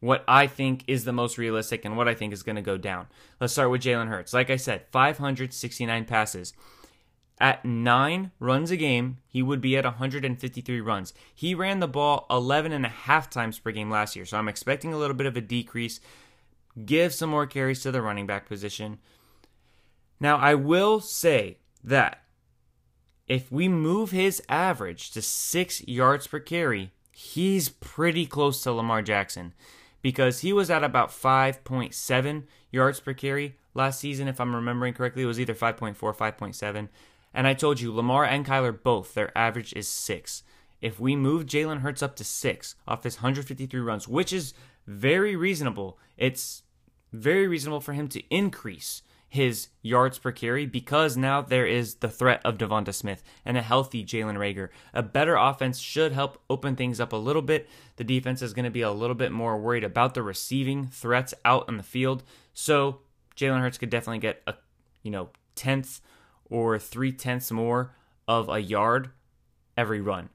what 0.00 0.24
I 0.28 0.46
think 0.46 0.84
is 0.86 1.04
the 1.04 1.12
most 1.12 1.38
realistic 1.38 1.84
and 1.84 1.96
what 1.96 2.08
I 2.08 2.14
think 2.14 2.32
is 2.32 2.42
going 2.42 2.56
to 2.56 2.62
go 2.62 2.78
down. 2.78 3.08
Let's 3.40 3.52
start 3.52 3.70
with 3.70 3.82
Jalen 3.82 4.08
Hurts. 4.08 4.32
Like 4.32 4.48
I 4.48 4.56
said, 4.56 4.86
569 4.92 6.04
passes. 6.04 6.54
At 7.40 7.64
nine 7.64 8.32
runs 8.40 8.70
a 8.70 8.76
game, 8.76 9.18
he 9.26 9.42
would 9.42 9.60
be 9.60 9.76
at 9.76 9.84
153 9.84 10.80
runs. 10.80 11.14
He 11.34 11.54
ran 11.54 11.80
the 11.80 11.88
ball 11.88 12.26
11 12.30 12.72
and 12.72 12.86
a 12.86 12.88
half 12.88 13.30
times 13.30 13.58
per 13.58 13.70
game 13.70 13.90
last 13.90 14.16
year, 14.16 14.24
so 14.24 14.38
I'm 14.38 14.48
expecting 14.48 14.92
a 14.92 14.98
little 14.98 15.14
bit 15.14 15.26
of 15.26 15.36
a 15.36 15.40
decrease. 15.40 16.00
Give 16.84 17.12
some 17.12 17.30
more 17.30 17.46
carries 17.46 17.82
to 17.82 17.90
the 17.90 18.02
running 18.02 18.26
back 18.26 18.48
position. 18.48 18.98
Now, 20.20 20.36
I 20.36 20.54
will 20.54 21.00
say 21.00 21.58
that 21.84 22.22
if 23.28 23.52
we 23.52 23.68
move 23.68 24.10
his 24.10 24.42
average 24.48 25.10
to 25.12 25.22
six 25.22 25.86
yards 25.86 26.26
per 26.26 26.40
carry, 26.40 26.92
he's 27.18 27.68
pretty 27.68 28.24
close 28.24 28.62
to 28.62 28.70
Lamar 28.70 29.02
Jackson 29.02 29.52
because 30.02 30.38
he 30.40 30.52
was 30.52 30.70
at 30.70 30.84
about 30.84 31.10
5.7 31.10 32.44
yards 32.70 33.00
per 33.00 33.12
carry 33.12 33.56
last 33.74 33.98
season, 33.98 34.28
if 34.28 34.40
I'm 34.40 34.54
remembering 34.54 34.94
correctly. 34.94 35.24
It 35.24 35.26
was 35.26 35.40
either 35.40 35.54
5.4 35.54 36.00
or 36.00 36.14
5.7. 36.14 36.88
And 37.34 37.46
I 37.48 37.54
told 37.54 37.80
you, 37.80 37.92
Lamar 37.92 38.24
and 38.24 38.46
Kyler 38.46 38.80
both, 38.80 39.14
their 39.14 39.36
average 39.36 39.72
is 39.74 39.88
six. 39.88 40.44
If 40.80 41.00
we 41.00 41.16
move 41.16 41.46
Jalen 41.46 41.80
Hurts 41.80 42.04
up 42.04 42.14
to 42.16 42.24
six 42.24 42.76
off 42.86 43.02
his 43.02 43.16
153 43.16 43.80
runs, 43.80 44.06
which 44.06 44.32
is 44.32 44.54
very 44.86 45.34
reasonable, 45.34 45.98
it's 46.16 46.62
very 47.12 47.48
reasonable 47.48 47.80
for 47.80 47.94
him 47.94 48.06
to 48.10 48.22
increase 48.30 49.02
his 49.28 49.68
yards 49.82 50.18
per 50.18 50.32
carry 50.32 50.64
because 50.64 51.16
now 51.16 51.42
there 51.42 51.66
is 51.66 51.96
the 51.96 52.08
threat 52.08 52.40
of 52.44 52.56
Devonta 52.56 52.94
Smith 52.94 53.22
and 53.44 53.58
a 53.58 53.62
healthy 53.62 54.04
Jalen 54.04 54.36
Reagor. 54.36 54.70
A 54.94 55.02
better 55.02 55.36
offense 55.36 55.78
should 55.78 56.12
help 56.12 56.40
open 56.48 56.76
things 56.76 56.98
up 56.98 57.12
a 57.12 57.16
little 57.16 57.42
bit. 57.42 57.68
The 57.96 58.04
defense 58.04 58.40
is 58.40 58.54
going 58.54 58.64
to 58.64 58.70
be 58.70 58.80
a 58.80 58.90
little 58.90 59.14
bit 59.14 59.30
more 59.30 59.58
worried 59.58 59.84
about 59.84 60.14
the 60.14 60.22
receiving 60.22 60.86
threats 60.86 61.34
out 61.44 61.68
in 61.68 61.76
the 61.76 61.82
field. 61.82 62.22
So 62.54 63.00
Jalen 63.36 63.60
Hurts 63.60 63.78
could 63.78 63.90
definitely 63.90 64.20
get 64.20 64.42
a 64.46 64.54
you 65.02 65.10
know 65.10 65.28
tenth 65.54 66.00
or 66.48 66.78
three 66.78 67.12
tenths 67.12 67.50
more 67.50 67.94
of 68.26 68.48
a 68.48 68.60
yard 68.60 69.10
every 69.76 70.00
run. 70.00 70.30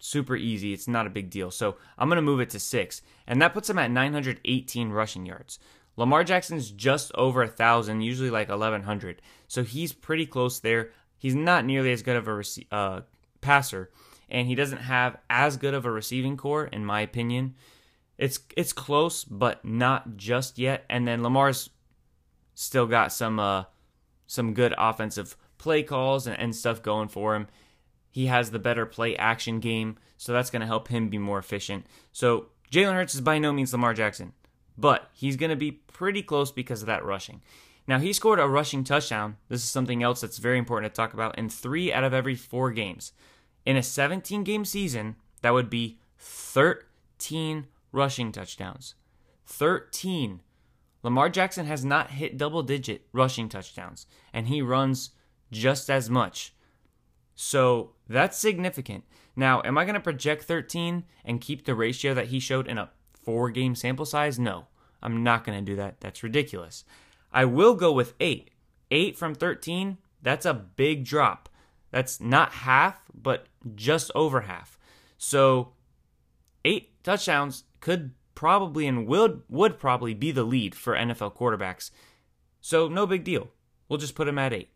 Super 0.00 0.34
easy. 0.34 0.72
It's 0.72 0.88
not 0.88 1.06
a 1.06 1.10
big 1.10 1.30
deal. 1.30 1.52
So 1.52 1.76
I'm 1.96 2.08
going 2.08 2.16
to 2.16 2.22
move 2.22 2.40
it 2.40 2.50
to 2.50 2.58
six. 2.58 3.02
And 3.26 3.40
that 3.40 3.54
puts 3.54 3.70
him 3.70 3.78
at 3.78 3.90
918 3.90 4.90
rushing 4.90 5.26
yards. 5.26 5.60
Lamar 5.96 6.24
Jackson's 6.24 6.70
just 6.70 7.12
over 7.14 7.42
a 7.42 7.48
thousand, 7.48 8.00
usually 8.00 8.30
like 8.30 8.48
eleven 8.48 8.82
hundred. 8.82 9.20
So 9.48 9.62
he's 9.62 9.92
pretty 9.92 10.26
close 10.26 10.60
there. 10.60 10.90
He's 11.18 11.34
not 11.34 11.64
nearly 11.64 11.92
as 11.92 12.02
good 12.02 12.16
of 12.16 12.26
a 12.28 12.34
rec- 12.34 12.66
uh, 12.70 13.00
passer, 13.40 13.90
and 14.28 14.48
he 14.48 14.54
doesn't 14.54 14.78
have 14.78 15.16
as 15.28 15.56
good 15.56 15.74
of 15.74 15.84
a 15.84 15.90
receiving 15.90 16.36
corps, 16.36 16.66
in 16.66 16.84
my 16.84 17.00
opinion. 17.00 17.54
It's 18.18 18.38
it's 18.56 18.72
close, 18.72 19.24
but 19.24 19.64
not 19.64 20.16
just 20.16 20.58
yet. 20.58 20.84
And 20.88 21.06
then 21.06 21.22
Lamar's 21.22 21.70
still 22.54 22.86
got 22.86 23.12
some 23.12 23.38
uh, 23.38 23.64
some 24.26 24.54
good 24.54 24.74
offensive 24.78 25.36
play 25.58 25.82
calls 25.82 26.26
and, 26.26 26.38
and 26.38 26.56
stuff 26.56 26.82
going 26.82 27.08
for 27.08 27.34
him. 27.34 27.48
He 28.10 28.26
has 28.26 28.50
the 28.50 28.58
better 28.58 28.84
play 28.84 29.16
action 29.16 29.60
game, 29.60 29.96
So 30.22 30.32
that's 30.32 30.50
going 30.50 30.60
to 30.60 30.66
help 30.66 30.86
him 30.86 31.08
be 31.08 31.18
more 31.18 31.40
efficient. 31.40 31.84
So 32.12 32.46
Jalen 32.70 32.94
Hurts 32.94 33.12
is 33.16 33.20
by 33.20 33.38
no 33.38 33.52
means 33.52 33.72
Lamar 33.72 33.92
Jackson, 33.92 34.34
but 34.76 35.10
he's 35.12 35.36
going 35.36 35.50
to 35.50 35.56
be 35.56 35.72
pretty 35.72 36.22
close 36.22 36.50
because 36.50 36.82
of 36.82 36.86
that 36.86 37.04
rushing. 37.04 37.40
Now, 37.86 37.98
he 37.98 38.12
scored 38.12 38.38
a 38.38 38.46
rushing 38.46 38.84
touchdown. 38.84 39.36
This 39.48 39.64
is 39.64 39.70
something 39.70 40.02
else 40.02 40.20
that's 40.20 40.38
very 40.38 40.58
important 40.58 40.92
to 40.92 40.96
talk 40.96 41.14
about 41.14 41.36
in 41.38 41.48
three 41.48 41.92
out 41.92 42.04
of 42.04 42.14
every 42.14 42.36
four 42.36 42.70
games. 42.70 43.12
In 43.66 43.76
a 43.76 43.82
17 43.82 44.44
game 44.44 44.64
season, 44.64 45.16
that 45.42 45.52
would 45.52 45.68
be 45.68 45.98
13 46.18 47.66
rushing 47.90 48.32
touchdowns. 48.32 48.94
13. 49.46 50.40
Lamar 51.02 51.28
Jackson 51.28 51.66
has 51.66 51.84
not 51.84 52.12
hit 52.12 52.38
double 52.38 52.62
digit 52.62 53.06
rushing 53.12 53.48
touchdowns, 53.48 54.06
and 54.32 54.46
he 54.46 54.62
runs 54.62 55.10
just 55.50 55.90
as 55.90 56.08
much. 56.08 56.54
So 57.34 57.92
that's 58.08 58.38
significant. 58.38 59.04
Now, 59.34 59.62
am 59.64 59.76
I 59.76 59.84
going 59.84 59.94
to 59.94 60.00
project 60.00 60.44
13 60.44 61.04
and 61.24 61.40
keep 61.40 61.64
the 61.64 61.74
ratio 61.74 62.14
that 62.14 62.28
he 62.28 62.38
showed 62.38 62.68
in 62.68 62.78
a 62.78 62.90
four 63.22 63.50
game 63.50 63.74
sample 63.74 64.06
size? 64.06 64.38
No, 64.38 64.66
I'm 65.02 65.22
not 65.22 65.44
going 65.44 65.58
to 65.58 65.64
do 65.64 65.76
that. 65.76 66.00
That's 66.00 66.22
ridiculous. 66.22 66.84
I 67.32 67.44
will 67.44 67.74
go 67.74 67.92
with 67.92 68.14
8. 68.20 68.50
8 68.90 69.16
from 69.16 69.34
13, 69.34 69.96
that's 70.20 70.44
a 70.44 70.52
big 70.52 71.04
drop. 71.04 71.48
That's 71.90 72.20
not 72.20 72.52
half, 72.52 73.00
but 73.14 73.46
just 73.74 74.10
over 74.14 74.42
half. 74.42 74.78
So, 75.16 75.72
8 76.64 77.02
touchdowns 77.02 77.64
could 77.80 78.12
probably 78.34 78.86
and 78.86 79.06
would 79.06 79.42
would 79.48 79.78
probably 79.78 80.14
be 80.14 80.30
the 80.30 80.44
lead 80.44 80.74
for 80.74 80.94
NFL 80.94 81.36
quarterbacks. 81.36 81.90
So, 82.60 82.88
no 82.88 83.06
big 83.06 83.24
deal. 83.24 83.48
We'll 83.88 83.98
just 83.98 84.14
put 84.14 84.28
him 84.28 84.38
at 84.38 84.52
8. 84.52 84.68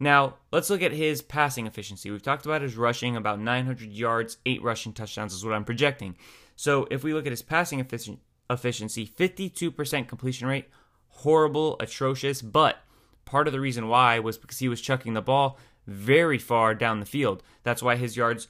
Now, 0.00 0.36
let's 0.50 0.70
look 0.70 0.82
at 0.82 0.92
his 0.92 1.20
passing 1.20 1.66
efficiency. 1.66 2.10
We've 2.10 2.22
talked 2.22 2.46
about 2.46 2.62
his 2.62 2.76
rushing, 2.76 3.16
about 3.16 3.38
900 3.38 3.92
yards, 3.92 4.38
8 4.46 4.62
rushing 4.62 4.92
touchdowns 4.94 5.34
is 5.34 5.44
what 5.44 5.54
I'm 5.54 5.64
projecting. 5.64 6.16
So, 6.60 6.86
if 6.90 7.02
we 7.02 7.14
look 7.14 7.24
at 7.24 7.32
his 7.32 7.40
passing 7.40 7.80
efficiency, 7.80 9.06
52% 9.18 10.08
completion 10.08 10.46
rate, 10.46 10.68
horrible, 11.08 11.78
atrocious, 11.80 12.42
but 12.42 12.76
part 13.24 13.46
of 13.46 13.54
the 13.54 13.60
reason 13.60 13.88
why 13.88 14.18
was 14.18 14.36
because 14.36 14.58
he 14.58 14.68
was 14.68 14.82
chucking 14.82 15.14
the 15.14 15.22
ball 15.22 15.58
very 15.86 16.36
far 16.36 16.74
down 16.74 17.00
the 17.00 17.06
field. 17.06 17.42
That's 17.62 17.82
why 17.82 17.96
his 17.96 18.14
yards 18.14 18.48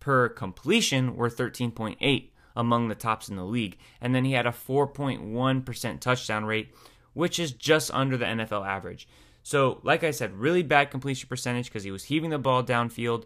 per 0.00 0.28
completion 0.28 1.14
were 1.14 1.30
13.8 1.30 2.30
among 2.56 2.88
the 2.88 2.96
tops 2.96 3.28
in 3.28 3.36
the 3.36 3.44
league. 3.44 3.78
And 4.00 4.12
then 4.12 4.24
he 4.24 4.32
had 4.32 4.48
a 4.48 4.50
4.1% 4.50 6.00
touchdown 6.00 6.44
rate, 6.44 6.74
which 7.12 7.38
is 7.38 7.52
just 7.52 7.92
under 7.92 8.16
the 8.16 8.24
NFL 8.24 8.66
average. 8.66 9.06
So, 9.44 9.78
like 9.84 10.02
I 10.02 10.10
said, 10.10 10.34
really 10.34 10.64
bad 10.64 10.90
completion 10.90 11.28
percentage 11.28 11.66
because 11.66 11.84
he 11.84 11.92
was 11.92 12.02
heaving 12.02 12.30
the 12.30 12.38
ball 12.38 12.64
downfield. 12.64 13.22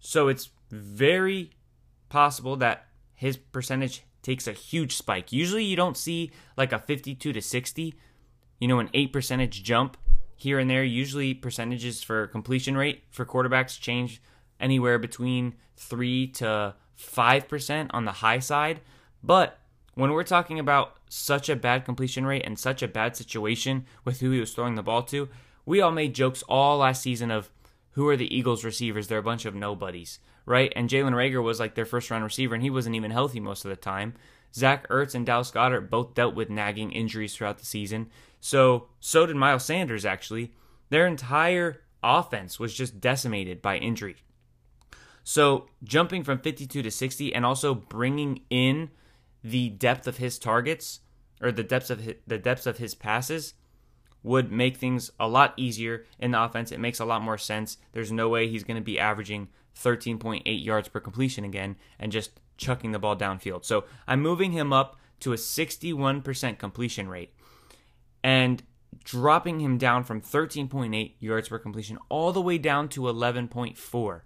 So, 0.00 0.28
it's 0.28 0.50
very 0.70 1.52
possible 2.10 2.56
that 2.56 2.88
his 3.20 3.36
percentage 3.36 4.02
takes 4.22 4.46
a 4.46 4.54
huge 4.54 4.96
spike. 4.96 5.30
Usually, 5.30 5.62
you 5.62 5.76
don't 5.76 5.96
see 5.96 6.30
like 6.56 6.72
a 6.72 6.78
52 6.78 7.34
to 7.34 7.42
60, 7.42 7.94
you 8.58 8.66
know, 8.66 8.78
an 8.78 8.88
8 8.94 9.12
percentage 9.12 9.62
jump 9.62 9.98
here 10.36 10.58
and 10.58 10.70
there. 10.70 10.82
Usually, 10.82 11.34
percentages 11.34 12.02
for 12.02 12.28
completion 12.28 12.78
rate 12.78 13.02
for 13.10 13.26
quarterbacks 13.26 13.78
change 13.78 14.22
anywhere 14.58 14.98
between 14.98 15.52
3 15.76 16.28
to 16.28 16.74
5% 16.98 17.90
on 17.90 18.06
the 18.06 18.12
high 18.12 18.38
side. 18.38 18.80
But 19.22 19.58
when 19.92 20.12
we're 20.12 20.24
talking 20.24 20.58
about 20.58 20.96
such 21.10 21.50
a 21.50 21.56
bad 21.56 21.84
completion 21.84 22.24
rate 22.24 22.46
and 22.46 22.58
such 22.58 22.82
a 22.82 22.88
bad 22.88 23.16
situation 23.16 23.84
with 24.02 24.20
who 24.20 24.30
he 24.30 24.40
was 24.40 24.54
throwing 24.54 24.76
the 24.76 24.82
ball 24.82 25.02
to, 25.02 25.28
we 25.66 25.82
all 25.82 25.92
made 25.92 26.14
jokes 26.14 26.42
all 26.48 26.78
last 26.78 27.02
season 27.02 27.30
of 27.30 27.50
who 27.90 28.08
are 28.08 28.16
the 28.16 28.34
Eagles 28.34 28.64
receivers? 28.64 29.08
They're 29.08 29.18
a 29.18 29.22
bunch 29.22 29.44
of 29.44 29.54
nobodies, 29.54 30.20
right? 30.46 30.72
And 30.76 30.88
Jalen 30.88 31.12
Reagor 31.12 31.42
was 31.42 31.60
like 31.60 31.74
their 31.74 31.86
first 31.86 32.10
round 32.10 32.24
receiver, 32.24 32.54
and 32.54 32.62
he 32.62 32.70
wasn't 32.70 32.96
even 32.96 33.10
healthy 33.10 33.40
most 33.40 33.64
of 33.64 33.70
the 33.70 33.76
time. 33.76 34.14
Zach 34.54 34.88
Ertz 34.88 35.14
and 35.14 35.24
Dallas 35.24 35.50
Goedert 35.50 35.90
both 35.90 36.14
dealt 36.14 36.34
with 36.34 36.50
nagging 36.50 36.92
injuries 36.92 37.34
throughout 37.34 37.58
the 37.58 37.66
season. 37.66 38.08
So, 38.40 38.88
so 38.98 39.26
did 39.26 39.36
Miles 39.36 39.64
Sanders, 39.64 40.04
actually. 40.04 40.52
Their 40.88 41.06
entire 41.06 41.82
offense 42.02 42.58
was 42.58 42.74
just 42.74 43.00
decimated 43.00 43.62
by 43.62 43.76
injury. 43.76 44.16
So, 45.22 45.68
jumping 45.84 46.24
from 46.24 46.40
52 46.40 46.82
to 46.82 46.90
60 46.90 47.34
and 47.34 47.44
also 47.44 47.74
bringing 47.74 48.40
in 48.50 48.90
the 49.44 49.68
depth 49.68 50.06
of 50.06 50.16
his 50.16 50.38
targets 50.38 51.00
or 51.40 51.52
the 51.52 51.62
depths 51.62 51.90
of 51.90 52.00
his, 52.00 52.14
the 52.26 52.38
depths 52.38 52.66
of 52.66 52.78
his 52.78 52.94
passes 52.94 53.54
would 54.22 54.50
make 54.50 54.76
things 54.76 55.10
a 55.18 55.28
lot 55.28 55.54
easier 55.56 56.04
in 56.18 56.32
the 56.32 56.42
offense. 56.42 56.72
It 56.72 56.80
makes 56.80 57.00
a 57.00 57.04
lot 57.04 57.22
more 57.22 57.38
sense. 57.38 57.78
There's 57.92 58.12
no 58.12 58.28
way 58.28 58.48
he's 58.48 58.64
going 58.64 58.76
to 58.76 58.82
be 58.82 58.98
averaging 58.98 59.48
13.8 59.82 60.42
yards 60.64 60.88
per 60.88 61.00
completion 61.00 61.44
again 61.44 61.76
and 61.98 62.12
just 62.12 62.40
chucking 62.56 62.92
the 62.92 62.98
ball 62.98 63.16
downfield. 63.16 63.64
So 63.64 63.84
I'm 64.06 64.20
moving 64.20 64.52
him 64.52 64.72
up 64.72 64.96
to 65.20 65.32
a 65.32 65.36
61% 65.36 66.58
completion 66.58 67.08
rate 67.08 67.34
and 68.22 68.62
dropping 69.04 69.60
him 69.60 69.78
down 69.78 70.04
from 70.04 70.20
13.8 70.20 71.14
yards 71.20 71.48
per 71.48 71.58
completion 71.58 71.98
all 72.08 72.32
the 72.32 72.40
way 72.40 72.58
down 72.58 72.88
to 72.90 73.02
11.4. 73.02 74.20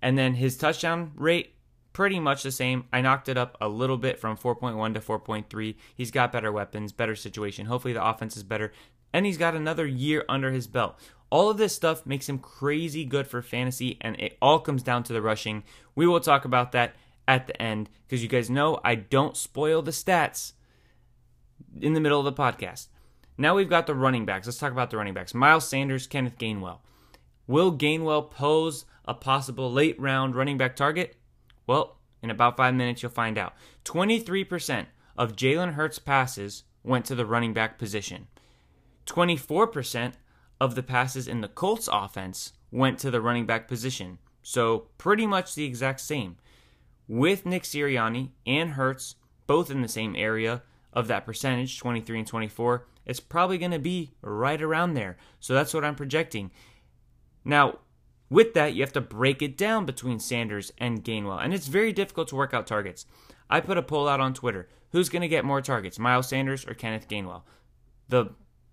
And 0.00 0.18
then 0.18 0.34
his 0.34 0.56
touchdown 0.56 1.12
rate 1.14 1.54
pretty 1.92 2.18
much 2.18 2.42
the 2.42 2.50
same. 2.50 2.84
I 2.92 3.00
knocked 3.00 3.28
it 3.28 3.36
up 3.36 3.56
a 3.60 3.68
little 3.68 3.98
bit 3.98 4.18
from 4.18 4.36
4.1 4.36 4.94
to 4.94 5.00
4.3. 5.00 5.74
He's 5.94 6.10
got 6.10 6.32
better 6.32 6.50
weapons, 6.50 6.92
better 6.92 7.14
situation. 7.14 7.66
Hopefully 7.66 7.94
the 7.94 8.04
offense 8.04 8.36
is 8.36 8.42
better 8.42 8.72
and 9.12 9.26
he's 9.26 9.38
got 9.38 9.54
another 9.54 9.86
year 9.86 10.24
under 10.28 10.50
his 10.50 10.66
belt. 10.66 10.98
All 11.32 11.48
of 11.48 11.56
this 11.56 11.74
stuff 11.74 12.04
makes 12.04 12.28
him 12.28 12.38
crazy 12.38 13.06
good 13.06 13.26
for 13.26 13.40
fantasy, 13.40 13.96
and 14.02 14.20
it 14.20 14.36
all 14.42 14.58
comes 14.58 14.82
down 14.82 15.02
to 15.04 15.14
the 15.14 15.22
rushing. 15.22 15.64
We 15.94 16.06
will 16.06 16.20
talk 16.20 16.44
about 16.44 16.72
that 16.72 16.94
at 17.26 17.46
the 17.46 17.60
end 17.60 17.88
because 18.06 18.22
you 18.22 18.28
guys 18.28 18.50
know 18.50 18.78
I 18.84 18.96
don't 18.96 19.34
spoil 19.34 19.80
the 19.80 19.92
stats 19.92 20.52
in 21.80 21.94
the 21.94 22.00
middle 22.00 22.18
of 22.18 22.26
the 22.26 22.34
podcast. 22.34 22.88
Now 23.38 23.54
we've 23.54 23.70
got 23.70 23.86
the 23.86 23.94
running 23.94 24.26
backs. 24.26 24.46
Let's 24.46 24.58
talk 24.58 24.72
about 24.72 24.90
the 24.90 24.98
running 24.98 25.14
backs. 25.14 25.32
Miles 25.32 25.66
Sanders, 25.66 26.06
Kenneth 26.06 26.36
Gainwell. 26.36 26.80
Will 27.46 27.72
Gainwell 27.72 28.30
pose 28.30 28.84
a 29.06 29.14
possible 29.14 29.72
late 29.72 29.98
round 29.98 30.36
running 30.36 30.58
back 30.58 30.76
target? 30.76 31.16
Well, 31.66 31.96
in 32.22 32.28
about 32.28 32.58
five 32.58 32.74
minutes, 32.74 33.02
you'll 33.02 33.10
find 33.10 33.38
out. 33.38 33.54
23% 33.86 34.84
of 35.16 35.34
Jalen 35.34 35.72
Hurts' 35.72 35.98
passes 35.98 36.64
went 36.84 37.06
to 37.06 37.14
the 37.14 37.24
running 37.24 37.54
back 37.54 37.78
position. 37.78 38.26
24% 39.06 40.12
of 40.62 40.76
the 40.76 40.82
passes 40.82 41.26
in 41.26 41.40
the 41.40 41.48
Colts 41.48 41.88
offense 41.92 42.52
went 42.70 42.96
to 43.00 43.10
the 43.10 43.20
running 43.20 43.46
back 43.46 43.66
position. 43.66 44.18
So 44.42 44.86
pretty 44.96 45.26
much 45.26 45.56
the 45.56 45.64
exact 45.64 45.98
same. 45.98 46.36
With 47.08 47.44
Nick 47.44 47.64
Sirianni 47.64 48.30
and 48.46 48.70
Hurts 48.70 49.16
both 49.48 49.72
in 49.72 49.82
the 49.82 49.88
same 49.88 50.14
area 50.14 50.62
of 50.92 51.08
that 51.08 51.26
percentage, 51.26 51.80
23 51.80 52.20
and 52.20 52.28
24, 52.28 52.86
it's 53.04 53.18
probably 53.18 53.58
going 53.58 53.72
to 53.72 53.80
be 53.80 54.12
right 54.22 54.62
around 54.62 54.94
there. 54.94 55.16
So 55.40 55.52
that's 55.52 55.74
what 55.74 55.84
I'm 55.84 55.96
projecting. 55.96 56.52
Now, 57.44 57.80
with 58.30 58.54
that, 58.54 58.74
you 58.74 58.82
have 58.82 58.92
to 58.92 59.00
break 59.00 59.42
it 59.42 59.56
down 59.58 59.84
between 59.84 60.20
Sanders 60.20 60.72
and 60.78 61.02
Gainwell. 61.02 61.42
And 61.42 61.52
it's 61.52 61.66
very 61.66 61.92
difficult 61.92 62.28
to 62.28 62.36
work 62.36 62.54
out 62.54 62.68
targets. 62.68 63.04
I 63.50 63.58
put 63.58 63.78
a 63.78 63.82
poll 63.82 64.06
out 64.06 64.20
on 64.20 64.32
Twitter. 64.32 64.68
Who's 64.92 65.08
going 65.08 65.22
to 65.22 65.28
get 65.28 65.44
more 65.44 65.60
targets, 65.60 65.98
Miles 65.98 66.28
Sanders 66.28 66.64
or 66.64 66.74
Kenneth 66.74 67.08
Gainwell? 67.08 67.42
The 68.08 68.26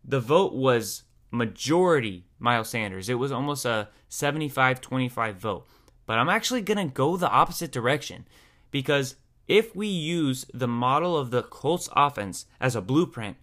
the 0.06 0.20
vote 0.20 0.54
was 0.54 1.04
majority 1.32 2.26
Miles 2.40 2.70
Sanders. 2.70 3.10
It 3.10 3.16
was 3.16 3.32
almost 3.32 3.66
a 3.66 3.90
75 4.10 4.82
25 4.82 5.36
vote. 5.36 5.68
But 6.06 6.18
I'm 6.18 6.30
actually 6.30 6.62
going 6.62 6.88
to 6.88 6.94
go 6.94 7.18
the 7.18 7.30
opposite 7.30 7.72
direction 7.72 8.28
because 8.72 9.16
if 9.48 9.76
we 9.76 9.88
use 9.88 10.46
the 10.54 10.68
model 10.68 11.18
of 11.18 11.32
the 11.32 11.44
Colts 11.44 11.90
offense 11.96 12.46
as 12.60 12.76
a 12.76 12.82
blueprint, 12.82 13.38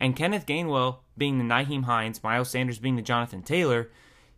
and 0.00 0.16
Kenneth 0.16 0.46
Gainwell 0.46 0.98
being 1.16 1.38
the 1.38 1.44
Nyheim 1.44 1.84
Hines, 1.84 2.22
Miles 2.22 2.50
Sanders 2.50 2.78
being 2.78 2.96
the 2.96 3.02
Jonathan 3.02 3.42
Taylor, 3.42 3.90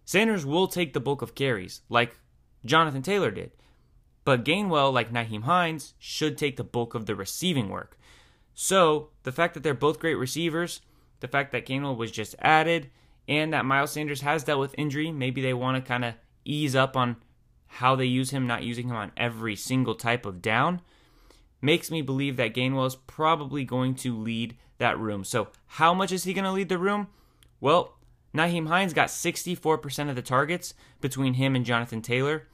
Sanders 0.04 0.46
will 0.46 0.68
take 0.68 0.92
the 0.92 1.00
bulk 1.00 1.20
of 1.20 1.34
carries, 1.34 1.82
like 1.88 2.16
Jonathan 2.64 3.02
Taylor 3.02 3.30
did. 3.30 3.52
But 4.24 4.44
Gainwell, 4.44 4.92
like 4.92 5.12
Nyheim 5.12 5.42
Hines, 5.42 5.94
should 5.98 6.38
take 6.38 6.56
the 6.56 6.64
bulk 6.64 6.94
of 6.94 7.06
the 7.06 7.14
receiving 7.14 7.68
work. 7.68 7.98
So 8.54 9.10
the 9.22 9.32
fact 9.32 9.54
that 9.54 9.62
they're 9.62 9.74
both 9.74 10.00
great 10.00 10.14
receivers 10.14 10.80
the 11.20 11.28
fact 11.28 11.52
that 11.52 11.66
Gainwell 11.66 11.96
was 11.96 12.10
just 12.10 12.34
added 12.40 12.90
and 13.26 13.52
that 13.52 13.64
Miles 13.64 13.92
Sanders 13.92 14.22
has 14.22 14.44
dealt 14.44 14.60
with 14.60 14.74
injury. 14.78 15.12
Maybe 15.12 15.42
they 15.42 15.54
want 15.54 15.82
to 15.82 15.86
kind 15.86 16.04
of 16.04 16.14
ease 16.44 16.74
up 16.74 16.96
on 16.96 17.16
how 17.66 17.94
they 17.94 18.06
use 18.06 18.30
him, 18.30 18.46
not 18.46 18.62
using 18.62 18.88
him 18.88 18.96
on 18.96 19.12
every 19.16 19.54
single 19.54 19.94
type 19.94 20.24
of 20.24 20.40
down. 20.40 20.80
Makes 21.60 21.90
me 21.90 22.02
believe 22.02 22.36
that 22.36 22.54
Gainwell 22.54 22.86
is 22.86 22.96
probably 22.96 23.64
going 23.64 23.94
to 23.96 24.16
lead 24.16 24.56
that 24.78 24.98
room. 24.98 25.24
So, 25.24 25.48
how 25.66 25.92
much 25.92 26.12
is 26.12 26.24
he 26.24 26.32
going 26.32 26.44
to 26.44 26.52
lead 26.52 26.68
the 26.68 26.78
room? 26.78 27.08
Well, 27.60 27.98
Nyheim 28.34 28.68
Hines 28.68 28.94
got 28.94 29.08
64% 29.08 30.08
of 30.08 30.16
the 30.16 30.22
targets 30.22 30.74
between 31.00 31.34
him 31.34 31.56
and 31.56 31.64
Jonathan 31.64 32.00
Taylor. 32.00 32.46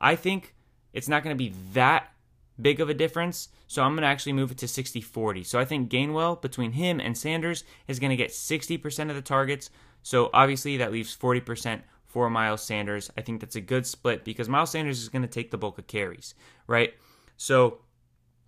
I 0.00 0.16
think 0.16 0.54
it's 0.92 1.08
not 1.08 1.22
going 1.22 1.36
to 1.36 1.38
be 1.38 1.52
that 1.74 2.10
big 2.60 2.80
of 2.80 2.88
a 2.88 2.94
difference. 2.94 3.48
So 3.66 3.82
I'm 3.82 3.92
going 3.92 4.02
to 4.02 4.08
actually 4.08 4.32
move 4.32 4.50
it 4.50 4.58
to 4.58 4.68
60 4.68 5.00
40. 5.00 5.44
So 5.44 5.58
I 5.58 5.64
think 5.64 5.90
Gainwell, 5.90 6.40
between 6.40 6.72
him 6.72 7.00
and 7.00 7.16
Sanders, 7.16 7.64
is 7.88 7.98
going 7.98 8.10
to 8.10 8.16
get 8.16 8.30
60% 8.30 9.10
of 9.10 9.16
the 9.16 9.22
targets. 9.22 9.70
So 10.02 10.30
obviously 10.32 10.76
that 10.76 10.92
leaves 10.92 11.16
40% 11.16 11.82
for 12.06 12.30
Miles 12.30 12.62
Sanders. 12.62 13.10
I 13.16 13.20
think 13.20 13.40
that's 13.40 13.56
a 13.56 13.60
good 13.60 13.86
split 13.86 14.24
because 14.24 14.48
Miles 14.48 14.70
Sanders 14.70 15.02
is 15.02 15.08
going 15.08 15.22
to 15.22 15.28
take 15.28 15.50
the 15.50 15.58
bulk 15.58 15.78
of 15.78 15.86
carries, 15.86 16.34
right? 16.66 16.94
So 17.36 17.78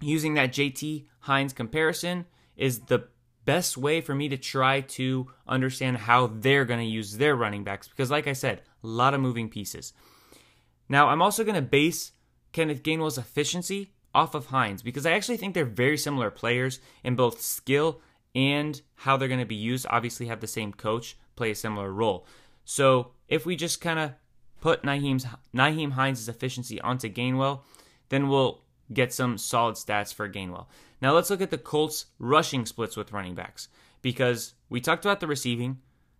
using 0.01 0.35
that 0.35 0.53
JT 0.53 1.07
Hines 1.21 1.53
comparison 1.53 2.27
is 2.57 2.81
the 2.81 3.09
best 3.45 3.77
way 3.77 4.01
for 4.01 4.15
me 4.15 4.29
to 4.29 4.37
try 4.37 4.81
to 4.81 5.27
understand 5.47 5.97
how 5.97 6.27
they're 6.27 6.65
going 6.65 6.81
to 6.81 6.87
use 6.87 7.17
their 7.17 7.35
running 7.35 7.65
backs 7.65 7.89
because, 7.89 8.11
like 8.11 8.27
I 8.27 8.35
said, 8.35 8.63
a 8.85 8.87
lot 8.87 9.15
of 9.15 9.21
moving 9.21 9.49
pieces. 9.49 9.93
Now, 10.89 11.09
I'm 11.09 11.23
also 11.23 11.45
going 11.45 11.55
to 11.55 11.63
base 11.63 12.13
Kenneth 12.53 12.83
Gainwell's 12.83 13.19
efficiency 13.19 13.93
off 14.15 14.35
of 14.35 14.47
Hines 14.47 14.83
because 14.83 15.07
I 15.07 15.13
actually 15.13 15.37
think 15.37 15.55
they're 15.55 15.65
very 15.65 15.99
similar 15.99 16.31
players 16.31 16.81
in 17.05 17.17
both 17.17 17.41
skill 17.41 18.01
and 18.35 18.81
how 18.95 19.17
they're 19.17 19.29
going 19.29 19.41
to 19.41 19.47
be 19.47 19.55
used. 19.55 19.87
Obviously, 19.91 20.27
have 20.27 20.41
the 20.41 20.47
same 20.47 20.73
coach 20.73 21.17
play 21.37 21.51
a 21.51 21.55
similar 21.55 21.93
role. 21.93 22.27
So 22.65 23.13
if 23.29 23.47
we 23.47 23.57
just 23.57 23.81
kind 23.81 23.99
of 23.99 24.13
put 24.61 24.83
Nyheim's, 24.83 25.27
Nyheim 25.55 25.93
Hines' 25.93 26.29
efficiency 26.29 26.81
onto 26.81 27.09
Gainwell, 27.09 27.61
then 28.09 28.29
we'll 28.29 28.63
get 28.93 29.13
some 29.13 29.39
solid 29.39 29.77
stats 29.77 30.13
for 30.13 30.29
Gainwell. 30.29 30.67
Now 31.01 31.13
let's 31.13 31.31
look 31.31 31.41
at 31.41 31.51
the 31.51 31.59
Colts 31.59 32.07
rushing 32.19 32.67
splits 32.67 32.97
with 32.97 33.13
running 33.13 33.35
backs 33.35 33.69
because 34.03 34.55
we 34.69 34.81
talked 34.81 35.05
about 35.05 35.21
the 35.21 35.27
receiving 35.27 35.79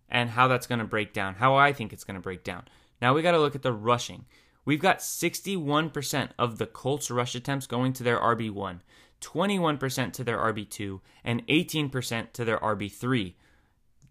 and 0.09 0.31
how 0.31 0.49
that's 0.49 0.67
going 0.67 0.79
to 0.79 0.85
break 0.85 1.13
down, 1.13 1.35
how 1.35 1.57
I 1.57 1.73
think 1.73 1.93
it's 1.93 2.05
going 2.05 2.15
to 2.15 2.21
break 2.21 2.45
down. 2.45 2.65
Now 3.01 3.15
we 3.15 3.23
got 3.23 3.33
to 3.33 3.39
look 3.39 3.55
at 3.55 3.63
the 3.63 3.73
rushing. 3.73 4.25
We've 4.69 4.79
got 4.79 4.99
61% 4.99 6.29
of 6.39 6.59
the 6.59 6.67
Colts 6.67 7.11
rush 7.11 7.35
attempts 7.35 7.67
going 7.67 7.95
to 7.95 8.03
their 8.03 8.19
RB1, 8.19 8.81
21% 9.23 10.13
to 10.13 10.23
their 10.23 10.37
RB2, 10.37 11.01
and 11.25 11.47
18% 11.47 12.33
to 12.35 12.45
their 12.45 12.59
RB3. 12.59 13.33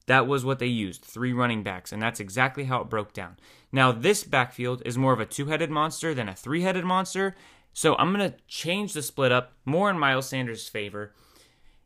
That 0.07 0.25
was 0.25 0.43
what 0.43 0.57
they 0.57 0.65
used, 0.65 1.03
three 1.03 1.31
running 1.31 1.61
backs, 1.61 1.91
and 1.91 2.01
that's 2.01 2.19
exactly 2.19 2.63
how 2.63 2.81
it 2.81 2.89
broke 2.89 3.13
down. 3.13 3.37
Now, 3.71 3.91
this 3.91 4.23
backfield 4.23 4.81
is 4.83 4.97
more 4.97 5.13
of 5.13 5.19
a 5.19 5.27
two 5.27 5.45
headed 5.45 5.69
monster 5.69 6.15
than 6.15 6.27
a 6.27 6.33
three 6.33 6.63
headed 6.63 6.85
monster, 6.85 7.35
so 7.71 7.95
I'm 7.95 8.11
going 8.11 8.31
to 8.31 8.37
change 8.47 8.93
the 8.93 9.03
split 9.03 9.31
up 9.31 9.53
more 9.63 9.91
in 9.91 9.99
Miles 9.99 10.27
Sanders' 10.27 10.67
favor. 10.67 11.13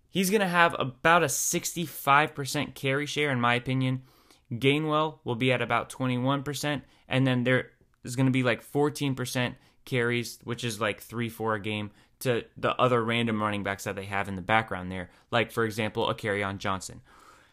He's 0.10 0.30
going 0.30 0.40
to 0.40 0.48
have 0.48 0.78
about 0.80 1.24
a 1.24 1.28
65% 1.28 2.74
carry 2.74 3.06
share, 3.06 3.32
in 3.32 3.42
my 3.42 3.56
opinion. 3.56 4.04
Gainwell 4.50 5.18
will 5.26 5.36
be 5.36 5.52
at 5.52 5.62
about 5.62 5.90
21%, 5.90 6.84
and 7.10 7.28
then 7.28 7.44
there 7.44 7.72
is 8.04 8.16
going 8.16 8.26
to 8.26 8.32
be 8.32 8.44
like 8.44 8.70
14% 8.70 9.56
carries, 9.86 10.40
which 10.44 10.64
is 10.64 10.80
like 10.80 11.02
3 11.02 11.30
4 11.30 11.56
a 11.56 11.60
game, 11.60 11.92
to 12.20 12.44
the 12.56 12.76
other 12.80 13.04
random 13.04 13.42
running 13.42 13.64
backs 13.64 13.84
that 13.84 13.96
they 13.96 14.06
have 14.06 14.28
in 14.28 14.36
the 14.36 14.42
background 14.42 14.92
there, 14.92 15.10
like, 15.32 15.52
for 15.52 15.66
example, 15.66 16.10
a 16.10 16.16
Kerryon 16.16 16.58
Johnson. 16.60 17.02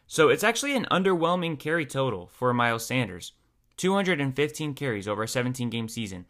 So 0.07 0.29
it's 0.29 0.45
actually 0.45 0.75
an 0.75 0.87
underwhelming 0.91 1.59
carry 1.59 1.87
total 1.87 2.29
for 2.29 2.53
Miles 2.55 2.87
Sanders 2.87 3.33
215 3.79 4.75
carries 4.75 5.09
over 5.09 5.23
a 5.23 5.29
17 5.29 5.71
game 5.71 5.89
season. 5.89 6.27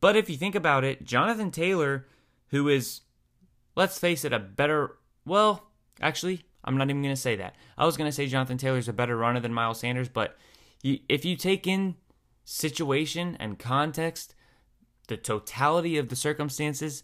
But 0.00 0.16
if 0.16 0.30
you 0.30 0.36
think 0.36 0.54
about 0.54 0.84
it, 0.84 1.04
Jonathan 1.04 1.50
Taylor, 1.50 2.06
who 2.48 2.68
is, 2.68 3.02
let's 3.76 3.98
face 3.98 4.24
it, 4.24 4.32
a 4.32 4.38
better, 4.38 4.96
well, 5.26 5.68
actually, 6.00 6.44
I'm 6.64 6.76
not 6.76 6.88
even 6.88 7.02
going 7.02 7.14
to 7.14 7.20
say 7.20 7.36
that. 7.36 7.56
I 7.76 7.84
was 7.84 7.96
going 7.96 8.08
to 8.08 8.14
say 8.14 8.26
Jonathan 8.26 8.58
Taylor's 8.58 8.88
a 8.88 8.92
better 8.92 9.16
runner 9.16 9.40
than 9.40 9.52
Miles 9.52 9.80
Sanders, 9.80 10.08
but 10.08 10.38
if 10.82 11.24
you 11.24 11.36
take 11.36 11.66
in 11.66 11.96
situation 12.44 13.36
and 13.40 13.58
context, 13.58 14.34
the 15.08 15.16
totality 15.16 15.96
of 15.98 16.08
the 16.08 16.16
circumstances, 16.16 17.02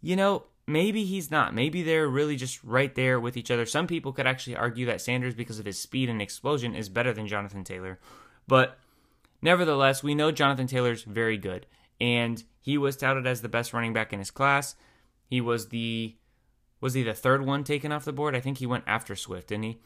you 0.00 0.16
know, 0.16 0.44
maybe 0.66 1.04
he's 1.04 1.30
not. 1.30 1.54
Maybe 1.54 1.82
they're 1.82 2.08
really 2.08 2.36
just 2.36 2.62
right 2.62 2.94
there 2.94 3.18
with 3.18 3.36
each 3.36 3.50
other. 3.50 3.66
Some 3.66 3.86
people 3.86 4.12
could 4.12 4.26
actually 4.26 4.56
argue 4.56 4.86
that 4.86 5.00
Sanders, 5.00 5.34
because 5.34 5.58
of 5.58 5.66
his 5.66 5.80
speed 5.80 6.08
and 6.08 6.22
explosion, 6.22 6.74
is 6.74 6.88
better 6.88 7.12
than 7.12 7.26
Jonathan 7.26 7.64
Taylor. 7.64 7.98
But 8.46 8.78
nevertheless, 9.42 10.02
we 10.02 10.14
know 10.14 10.30
Jonathan 10.30 10.66
Taylor's 10.66 11.02
very 11.02 11.38
good. 11.38 11.66
And 12.00 12.42
he 12.60 12.78
was 12.78 12.96
touted 12.96 13.26
as 13.26 13.40
the 13.40 13.48
best 13.48 13.72
running 13.72 13.92
back 13.92 14.12
in 14.12 14.18
his 14.18 14.30
class. 14.30 14.76
He 15.26 15.40
was 15.40 15.68
the 15.68 16.16
was 16.80 16.94
he 16.94 17.02
the 17.02 17.14
third 17.14 17.44
one 17.44 17.64
taken 17.64 17.90
off 17.90 18.04
the 18.04 18.12
board? 18.12 18.36
I 18.36 18.40
think 18.40 18.58
he 18.58 18.66
went 18.66 18.84
after 18.86 19.16
Swift, 19.16 19.48
didn't 19.48 19.64
he? 19.64 19.78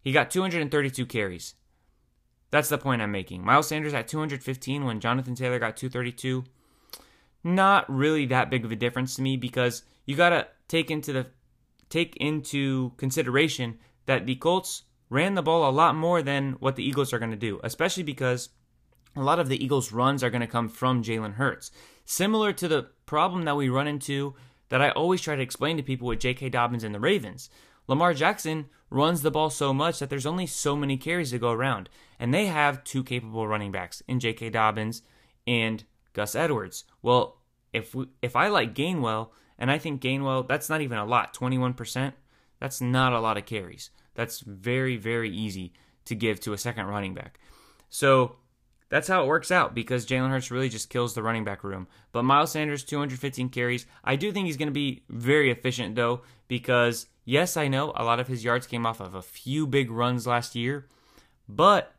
He 0.00 0.12
got 0.12 0.30
232 0.30 1.04
carries. 1.06 1.54
That's 2.50 2.68
the 2.68 2.78
point 2.78 3.02
I'm 3.02 3.12
making. 3.12 3.44
Miles 3.44 3.68
Sanders 3.68 3.94
at 3.94 4.08
215 4.08 4.84
when 4.84 5.00
Jonathan 5.00 5.34
Taylor 5.34 5.58
got 5.58 5.76
232. 5.76 6.44
Not 7.44 7.88
really 7.88 8.26
that 8.26 8.50
big 8.50 8.64
of 8.64 8.72
a 8.72 8.76
difference 8.76 9.16
to 9.16 9.22
me 9.22 9.36
because 9.36 9.82
you 10.04 10.16
got 10.16 10.30
to 10.30 10.46
take 10.68 10.90
into 10.90 11.12
the 11.12 11.26
take 11.88 12.16
into 12.16 12.92
consideration 12.96 13.78
that 14.06 14.26
the 14.26 14.34
Colts 14.36 14.82
ran 15.08 15.34
the 15.34 15.42
ball 15.42 15.68
a 15.68 15.70
lot 15.70 15.94
more 15.94 16.22
than 16.22 16.52
what 16.54 16.74
the 16.76 16.84
Eagles 16.84 17.12
are 17.12 17.18
going 17.18 17.30
to 17.30 17.36
do, 17.36 17.60
especially 17.62 18.02
because 18.02 18.48
a 19.14 19.22
lot 19.22 19.38
of 19.38 19.48
the 19.48 19.62
Eagles' 19.62 19.92
runs 19.92 20.22
are 20.24 20.30
going 20.30 20.40
to 20.40 20.46
come 20.46 20.68
from 20.68 21.02
Jalen 21.02 21.34
Hurts. 21.34 21.70
Similar 22.04 22.52
to 22.54 22.68
the 22.68 22.88
problem 23.06 23.44
that 23.44 23.56
we 23.56 23.68
run 23.68 23.86
into 23.86 24.34
that 24.68 24.82
I 24.82 24.90
always 24.90 25.20
try 25.20 25.36
to 25.36 25.42
explain 25.42 25.76
to 25.76 25.82
people 25.82 26.08
with 26.08 26.20
J.K. 26.20 26.48
Dobbins 26.48 26.84
and 26.84 26.94
the 26.94 27.00
Ravens. 27.00 27.48
Lamar 27.86 28.14
Jackson 28.14 28.66
runs 28.90 29.22
the 29.22 29.30
ball 29.30 29.50
so 29.50 29.72
much 29.72 30.00
that 30.00 30.10
there's 30.10 30.26
only 30.26 30.46
so 30.46 30.76
many 30.76 30.96
carries 30.96 31.30
to 31.30 31.38
go 31.38 31.52
around. 31.52 31.88
And 32.18 32.32
they 32.32 32.46
have 32.46 32.84
two 32.84 33.04
capable 33.04 33.46
running 33.46 33.72
backs 33.72 34.02
in 34.08 34.20
J.K. 34.20 34.50
Dobbins 34.50 35.02
and 35.46 35.84
Gus 36.12 36.34
Edwards. 36.34 36.84
Well, 37.02 37.38
if 37.72 37.94
we, 37.94 38.06
if 38.22 38.36
I 38.36 38.48
like 38.48 38.74
Gainwell, 38.74 39.30
and 39.58 39.70
I 39.70 39.78
think 39.78 40.00
Gainwell, 40.00 40.46
that's 40.48 40.68
not 40.68 40.80
even 40.80 40.98
a 40.98 41.04
lot, 41.04 41.34
21%, 41.34 42.12
that's 42.60 42.80
not 42.80 43.12
a 43.12 43.20
lot 43.20 43.36
of 43.36 43.46
carries. 43.46 43.90
That's 44.14 44.40
very, 44.40 44.96
very 44.96 45.30
easy 45.30 45.72
to 46.06 46.14
give 46.14 46.40
to 46.40 46.52
a 46.52 46.58
second 46.58 46.86
running 46.86 47.14
back. 47.14 47.38
So 47.90 48.36
that's 48.88 49.08
how 49.08 49.22
it 49.22 49.26
works 49.26 49.50
out 49.50 49.74
because 49.74 50.06
Jalen 50.06 50.30
Hurts 50.30 50.50
really 50.50 50.68
just 50.68 50.90
kills 50.90 51.14
the 51.14 51.22
running 51.22 51.44
back 51.44 51.64
room. 51.64 51.86
But 52.12 52.22
Miles 52.22 52.52
Sanders, 52.52 52.84
215 52.84 53.48
carries. 53.48 53.86
I 54.04 54.16
do 54.16 54.32
think 54.32 54.46
he's 54.46 54.56
going 54.56 54.68
to 54.68 54.72
be 54.72 55.02
very 55.08 55.50
efficient, 55.50 55.96
though, 55.96 56.22
because 56.48 57.06
yes, 57.24 57.56
I 57.56 57.68
know 57.68 57.92
a 57.96 58.04
lot 58.04 58.20
of 58.20 58.28
his 58.28 58.44
yards 58.44 58.66
came 58.66 58.86
off 58.86 59.00
of 59.00 59.14
a 59.14 59.22
few 59.22 59.66
big 59.66 59.90
runs 59.90 60.26
last 60.26 60.54
year, 60.54 60.86
but 61.48 61.95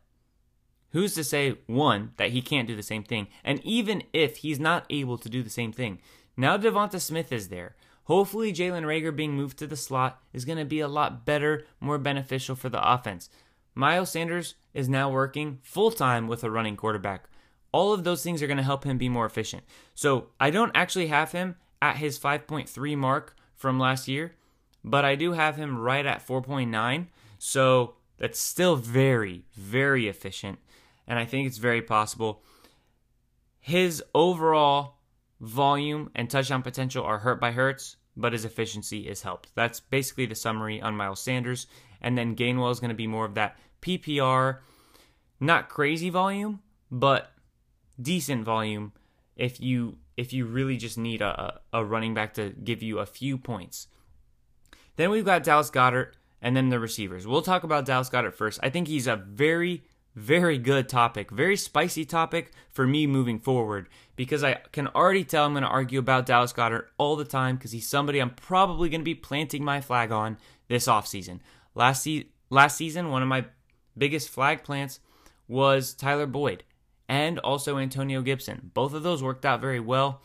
who's 0.98 1.14
to 1.14 1.24
say, 1.24 1.56
one, 1.68 2.12
that 2.18 2.32
he 2.32 2.42
can't 2.42 2.68
do 2.68 2.76
the 2.76 2.82
same 2.82 3.04
thing? 3.04 3.28
And 3.44 3.64
even 3.64 4.02
if 4.14 4.38
he's 4.38 4.60
not 4.60 4.86
able 4.90 5.20
to 5.20 5.30
do 5.30 5.44
the 5.44 5.50
same 5.50 5.72
thing, 5.72 6.00
now 6.36 6.58
Devonta 6.58 7.00
Smith 7.00 7.32
is 7.32 7.50
there. 7.50 7.76
Hopefully, 8.06 8.52
Jalen 8.52 8.84
Reagor 8.84 9.16
being 9.16 9.34
moved 9.34 9.60
to 9.60 9.68
the 9.68 9.76
slot 9.76 10.20
is 10.34 10.44
going 10.44 10.58
to 10.58 10.66
be 10.66 10.80
a 10.80 10.88
lot 10.88 11.24
better, 11.24 11.66
more 11.80 12.00
beneficial 12.00 12.56
for 12.56 12.70
the 12.70 12.94
offense. 12.94 13.30
Miles 13.76 14.10
Sanders 14.10 14.56
is 14.74 14.90
now 14.90 15.08
working 15.08 15.60
full 15.62 15.92
time 15.92 16.28
with 16.28 16.44
a 16.44 16.50
running 16.50 16.76
quarterback. 16.76 17.30
All 17.72 17.94
of 17.94 18.04
those 18.04 18.24
things 18.24 18.42
are 18.42 18.48
going 18.48 18.58
to 18.58 18.64
help 18.64 18.84
him 18.84 18.98
be 18.98 19.08
more 19.08 19.28
efficient. 19.28 19.66
So 19.94 20.30
I 20.40 20.50
don't 20.50 20.72
actually 20.74 21.08
have 21.08 21.32
him 21.32 21.58
at 21.80 21.98
his 21.98 22.18
5.3 22.18 22.98
mark 22.98 23.36
from 23.56 23.80
last 23.80 24.08
year, 24.08 24.34
but 24.84 25.06
I 25.06 25.14
do 25.14 25.34
have 25.34 25.58
him 25.58 25.78
right 25.78 26.08
at 26.08 26.26
4.9. 26.26 27.06
So 27.38 27.94
that's 28.18 28.40
still 28.40 28.78
very, 28.78 29.46
very 29.54 30.08
efficient. 30.08 30.58
And 31.08 31.18
I 31.18 31.26
think 31.26 31.48
it's 31.48 31.58
very 31.58 31.82
possible. 31.82 32.44
His 33.60 34.04
overall 34.14 34.96
volume 35.40 36.10
and 36.16 36.30
touchdown 36.30 36.64
potential 36.64 37.04
are 37.04 37.20
hurt 37.20 37.40
by 37.40 37.52
Hurts, 37.52 37.98
but 38.16 38.34
his 38.34 38.46
efficiency 38.46 39.08
is 39.08 39.22
helped. 39.22 39.50
That's 39.56 39.80
basically 39.80 40.26
the 40.26 40.36
summary 40.36 40.82
on 40.82 40.98
Miles 40.98 41.22
Sanders. 41.22 41.68
And 42.02 42.18
then 42.18 42.36
Gainwell 42.36 42.72
is 42.72 42.80
going 42.80 42.90
to 42.90 42.96
be 42.96 43.08
more 43.08 43.26
of 43.26 43.36
that 43.36 43.58
PPR, 43.82 44.60
not 45.40 45.70
crazy 45.70 46.10
volume, 46.10 46.62
but 46.92 47.32
decent 48.02 48.44
volume 48.44 48.94
if 49.36 49.60
you 49.60 49.98
if 50.16 50.34
you 50.34 50.46
really 50.46 50.78
just 50.78 50.98
need 50.98 51.22
a, 51.22 51.60
a 51.72 51.86
running 51.86 52.16
back 52.16 52.34
to 52.34 52.50
give 52.50 52.82
you 52.82 52.98
a 52.98 53.06
few 53.06 53.38
points. 53.38 53.88
Then 54.96 55.12
we've 55.12 55.26
got 55.26 55.44
Dallas 55.44 55.70
Goedert 55.70 56.14
and 56.42 56.58
then 56.58 56.70
the 56.70 56.80
receivers. 56.80 57.28
We'll 57.28 57.44
talk 57.44 57.64
about 57.64 57.86
Dallas 57.86 58.10
Goedert 58.10 58.34
first. 58.34 58.60
I 58.64 58.72
think 58.72 58.88
he's 58.88 59.06
a 59.06 59.16
very 59.16 59.84
very 60.18 60.58
good 60.58 60.90
topic, 60.90 61.30
very 61.30 61.56
spicy 61.56 62.04
topic 62.04 62.52
for 62.72 62.88
me 62.88 63.06
moving 63.06 63.38
forward 63.38 63.88
because 64.16 64.44
I 64.44 64.56
can 64.72 64.88
already 64.88 65.24
tell 65.24 65.46
I'm 65.46 65.54
going 65.54 65.62
to 65.62 65.70
argue 65.70 66.00
about 66.00 66.26
Dallas 66.26 66.52
Goedert 66.52 66.86
all 66.98 67.16
the 67.16 67.24
time 67.24 67.56
because 67.56 67.72
he's 67.72 67.88
somebody 67.88 68.18
I'm 68.18 68.32
probably 68.32 68.90
going 68.90 69.02
to 69.02 69.06
be 69.06 69.14
planting 69.14 69.64
my 69.64 69.80
flag 69.80 70.12
on 70.12 70.40
this 70.70 70.88
offseason. 70.88 71.40
Last, 71.76 72.02
se- 72.02 72.30
last 72.50 72.78
season, 72.78 73.12
one 73.12 73.22
of 73.22 73.28
my 73.28 73.46
biggest 73.96 74.30
flag 74.30 74.64
plants 74.64 75.00
was 75.48 75.94
Tyler 75.94 76.26
Boyd 76.26 76.64
and 77.08 77.38
also 77.38 77.78
Antonio 77.78 78.24
Gibson. 78.24 78.72
Both 78.74 78.96
of 78.96 79.04
those 79.04 79.22
worked 79.22 79.46
out 79.46 79.62
very 79.62 79.80
well. 79.80 80.24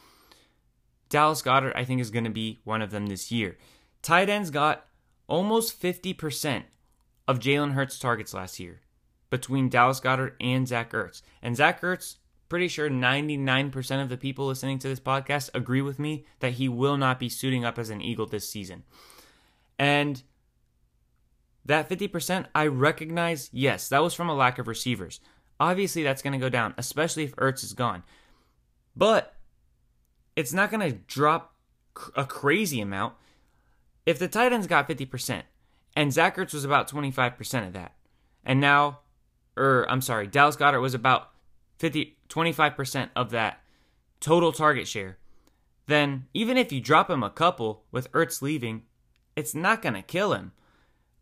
Dallas 1.11 1.43
Goedert, 1.43 1.77
I 1.77 1.85
think, 1.85 2.01
is 2.01 2.11
going 2.11 2.25
to 2.25 2.31
be 2.31 2.61
one 2.65 2.81
of 2.81 2.93
them 2.93 3.09
this 3.09 3.31
year. 3.31 3.59
Tight 4.01 4.31
ends 4.31 4.49
got 4.49 4.87
almost 5.27 5.83
50% 5.83 6.63
of 7.29 7.41
Jalen 7.41 7.75
Hurts' 7.75 7.99
targets 7.99 8.33
last 8.33 8.59
year 8.59 8.81
between 9.33 9.71
Dallas 9.71 9.99
Goedert 9.99 10.35
and 10.43 10.69
Zach 10.69 10.93
Ertz. 10.93 11.23
And 11.41 11.57
Zach 11.57 11.81
Ertz, 11.81 12.17
pretty 12.51 12.69
sure 12.69 12.91
99% 12.91 14.03
of 14.03 14.11
the 14.11 14.19
people 14.19 14.47
listening 14.47 14.79
to 14.81 14.89
this 14.89 15.01
podcast 15.01 15.49
agree 15.55 15.81
with 15.81 15.99
me 15.99 16.27
that 16.41 16.53
he 16.53 16.69
will 16.69 16.99
not 16.99 17.19
be 17.19 17.31
suiting 17.31 17.65
up 17.65 17.79
as 17.79 17.89
an 17.89 18.03
Eagle 18.03 18.27
this 18.27 18.47
season. 18.47 18.83
And 19.79 20.23
that 21.65 21.89
50%, 21.89 22.45
I 22.55 22.67
recognize, 22.67 23.49
yes, 23.55 23.89
that 23.89 24.03
was 24.03 24.13
from 24.13 24.29
a 24.29 24.35
lack 24.35 24.59
of 24.59 24.69
receivers. 24.69 25.19
Obviously, 25.59 26.03
that's 26.03 26.21
going 26.21 26.35
to 26.35 26.39
go 26.39 26.51
down, 26.51 26.75
especially 26.77 27.25
if 27.25 27.35
Ertz 27.37 27.65
is 27.65 27.73
gone. 27.73 28.03
But 28.95 29.35
it's 30.37 30.53
not 30.53 30.71
going 30.71 30.91
to 30.91 30.99
drop 31.07 31.55
a 32.15 32.27
crazy 32.27 32.83
amount. 32.83 33.15
If 34.05 34.19
the 34.19 34.29
tight 34.29 34.53
ends 34.53 34.67
got 34.67 34.91
50%, 34.91 35.45
and 35.97 36.13
Zach 36.13 36.37
Ertz 36.37 36.53
was 36.53 36.67
about 36.67 36.91
25% 36.91 37.67
of 37.67 37.73
that, 37.73 37.95
and 38.45 38.61
now, 38.61 38.99
or 39.57 39.87
I'm 39.91 40.01
sorry, 40.01 40.27
Dallas 40.27 40.57
Goedert 40.57 40.81
was 40.81 40.95
about 40.95 41.31
50, 41.79 42.17
25% 42.29 43.11
of 43.17 43.31
that 43.31 43.61
total 44.21 44.53
target 44.53 44.87
share, 44.89 45.19
then 45.87 46.27
even 46.33 46.57
if 46.57 46.73
you 46.73 46.81
drop 46.81 47.11
him 47.11 47.23
a 47.23 47.31
couple 47.31 47.85
with 47.91 48.11
Ertz 48.13 48.41
leaving, 48.41 48.83
it's 49.37 49.55
not 49.55 49.83
going 49.83 49.95
to 49.95 50.03
kill 50.03 50.33
him. 50.33 50.53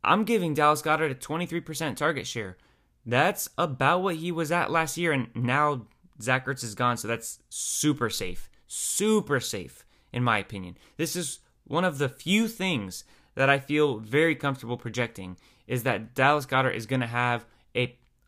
I'm 0.05 0.25
giving 0.25 0.55
Dallas 0.55 0.83
Goedert 0.83 1.11
a 1.11 1.15
23% 1.15 1.97
target 1.97 2.27
share. 2.27 2.57
That's 3.05 3.49
about 3.57 4.03
what 4.03 4.17
he 4.17 4.31
was 4.31 4.53
at 4.53 4.71
last 4.71 4.97
year, 4.97 5.13
and 5.13 5.29
now 5.35 5.87
Zach 6.21 6.47
Ertz 6.47 6.63
is 6.63 6.75
gone, 6.75 6.97
so 6.97 7.09
that's 7.09 7.41
super 7.49 8.11
safe. 8.11 8.51
Super 8.67 9.41
safe, 9.41 9.85
in 10.13 10.23
my 10.23 10.39
opinion. 10.39 10.77
This 10.97 11.17
is 11.17 11.41
one 11.65 11.85
of 11.85 11.99
the 11.99 12.09
few 12.09 12.49
things 12.49 13.05
that 13.35 13.49
I 13.49 13.59
feel 13.59 13.99
very 13.99 14.35
comfortable 14.35 14.77
projecting 14.77 15.37
is 15.67 15.85
that 15.85 16.15
Dallas 16.15 16.47
Goedert 16.47 16.75
is 16.75 16.87
going 16.87 17.01
to 17.01 17.07
have 17.07 17.47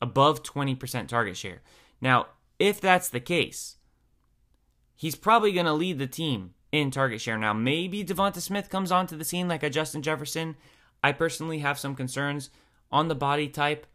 above 0.03 0.43
20% 0.43 1.09
target 1.09 1.37
share. 1.37 1.62
Now, 2.01 2.27
if 2.59 2.81
that's 2.81 3.09
the 3.09 3.21
case, 3.21 3.77
he's 4.97 5.15
probably 5.15 5.53
going 5.53 5.67
to 5.67 5.73
lead 5.73 5.99
the 5.99 6.07
team 6.07 6.55
in 6.73 6.91
target 6.91 7.21
share. 7.21 7.38
Now, 7.38 7.53
maybe 7.53 8.05
Devonta 8.05 8.41
Smith 8.41 8.69
comes 8.69 8.93
onto 8.93 9.17
the 9.17 9.25
scene 9.25 9.49
like 9.49 9.62
a 9.62 9.71
Justin 9.71 10.03
Jefferson. 10.03 10.57
I 11.03 11.12
personally 11.12 11.61
have 11.61 11.79
some 11.79 11.95
concerns 11.95 12.51
on 12.91 13.09
the 13.09 13.15
body 13.15 13.49
type. 13.49 13.87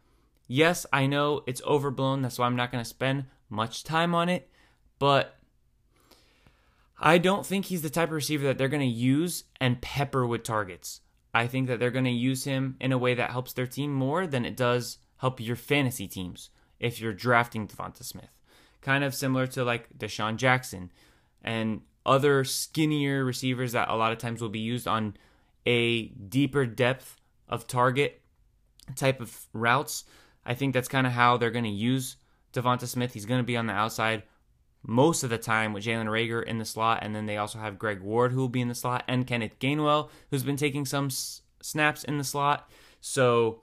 Yes, 0.46 0.86
I 0.92 1.06
know 1.06 1.42
it's 1.46 1.62
overblown. 1.62 2.22
That's 2.22 2.38
why 2.38 2.46
I'm 2.46 2.56
not 2.56 2.72
going 2.72 2.82
to 2.82 2.88
spend 2.88 3.26
much 3.50 3.84
time 3.84 4.14
on 4.14 4.28
it. 4.28 4.50
But 4.98 5.36
I 6.98 7.18
don't 7.18 7.46
think 7.46 7.66
he's 7.66 7.82
the 7.82 7.90
type 7.90 8.08
of 8.08 8.14
receiver 8.14 8.46
that 8.46 8.58
they're 8.58 8.68
going 8.68 8.80
to 8.80 8.86
use 8.86 9.44
and 9.60 9.80
pepper 9.80 10.26
with 10.26 10.42
targets. 10.42 11.00
I 11.34 11.46
think 11.46 11.68
that 11.68 11.78
they're 11.78 11.90
going 11.90 12.06
to 12.06 12.10
use 12.10 12.44
him 12.44 12.76
in 12.80 12.92
a 12.92 12.98
way 12.98 13.14
that 13.14 13.30
helps 13.30 13.52
their 13.52 13.66
team 13.66 13.92
more 13.92 14.26
than 14.26 14.44
it 14.44 14.56
does 14.56 14.98
help 15.18 15.40
your 15.40 15.56
fantasy 15.56 16.08
teams 16.08 16.50
if 16.80 17.00
you're 17.00 17.12
drafting 17.12 17.66
Devonta 17.66 18.02
Smith. 18.02 18.30
Kind 18.80 19.04
of 19.04 19.14
similar 19.14 19.46
to 19.48 19.64
like 19.64 19.88
DeSean 19.98 20.36
Jackson 20.36 20.90
and 21.42 21.82
other 22.06 22.44
skinnier 22.44 23.24
receivers 23.24 23.72
that 23.72 23.88
a 23.88 23.96
lot 23.96 24.12
of 24.12 24.18
times 24.18 24.40
will 24.40 24.48
be 24.48 24.58
used 24.60 24.88
on 24.88 25.16
a 25.66 26.06
deeper 26.06 26.64
depth 26.64 27.16
of 27.48 27.66
target 27.66 28.22
type 28.96 29.20
of 29.20 29.46
routes. 29.52 30.04
I 30.46 30.54
think 30.54 30.72
that's 30.72 30.88
kind 30.88 31.06
of 31.06 31.12
how 31.12 31.36
they're 31.36 31.50
going 31.50 31.64
to 31.64 31.70
use 31.70 32.16
Devonta 32.54 32.86
Smith. 32.86 33.12
He's 33.12 33.26
going 33.26 33.40
to 33.40 33.46
be 33.46 33.56
on 33.56 33.66
the 33.66 33.74
outside 33.74 34.22
most 34.82 35.22
of 35.24 35.30
the 35.30 35.38
time 35.38 35.72
with 35.72 35.84
Jalen 35.84 36.06
Reagor 36.06 36.42
in 36.42 36.58
the 36.58 36.64
slot, 36.64 37.00
and 37.02 37.14
then 37.14 37.26
they 37.26 37.36
also 37.36 37.58
have 37.58 37.78
Greg 37.78 38.00
Ward 38.00 38.32
who 38.32 38.40
will 38.40 38.48
be 38.48 38.60
in 38.60 38.68
the 38.68 38.74
slot, 38.74 39.04
and 39.08 39.26
Kenneth 39.26 39.58
Gainwell 39.58 40.08
who's 40.30 40.44
been 40.44 40.56
taking 40.56 40.86
some 40.86 41.06
s- 41.06 41.42
snaps 41.60 42.04
in 42.04 42.16
the 42.16 42.24
slot. 42.24 42.70
So 43.00 43.62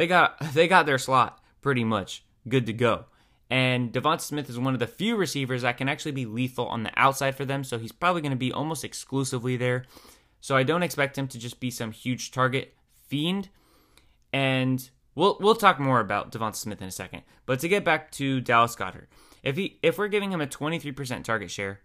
they 0.00 0.06
got 0.06 0.38
they 0.54 0.66
got 0.66 0.86
their 0.86 0.98
slot 0.98 1.44
pretty 1.60 1.84
much 1.84 2.24
good 2.48 2.64
to 2.66 2.72
go. 2.72 3.04
And 3.50 3.92
Devonta 3.92 4.22
Smith 4.22 4.48
is 4.48 4.58
one 4.58 4.74
of 4.74 4.80
the 4.80 4.86
few 4.86 5.16
receivers 5.16 5.62
that 5.62 5.76
can 5.76 5.88
actually 5.88 6.12
be 6.12 6.24
lethal 6.24 6.66
on 6.66 6.84
the 6.84 6.92
outside 6.96 7.34
for 7.34 7.44
them, 7.44 7.64
so 7.64 7.78
he's 7.78 7.92
probably 7.92 8.22
going 8.22 8.30
to 8.30 8.36
be 8.36 8.52
almost 8.52 8.84
exclusively 8.84 9.56
there. 9.56 9.84
So 10.40 10.56
I 10.56 10.62
don't 10.62 10.84
expect 10.84 11.18
him 11.18 11.26
to 11.28 11.38
just 11.38 11.58
be 11.58 11.70
some 11.70 11.90
huge 11.90 12.30
target 12.30 12.74
fiend. 13.08 13.48
And 14.32 14.88
we'll 15.14 15.36
we'll 15.38 15.54
talk 15.54 15.78
more 15.78 16.00
about 16.00 16.32
Devonta 16.32 16.56
Smith 16.56 16.80
in 16.80 16.88
a 16.88 16.92
second. 16.92 17.22
But 17.44 17.60
to 17.60 17.68
get 17.68 17.84
back 17.84 18.10
to 18.12 18.40
Dallas 18.40 18.76
Goedert, 18.76 19.08
if 19.42 19.56
he 19.56 19.78
if 19.82 19.98
we're 19.98 20.08
giving 20.08 20.32
him 20.32 20.40
a 20.40 20.46
23% 20.46 21.24
target 21.24 21.50
share, 21.50 21.80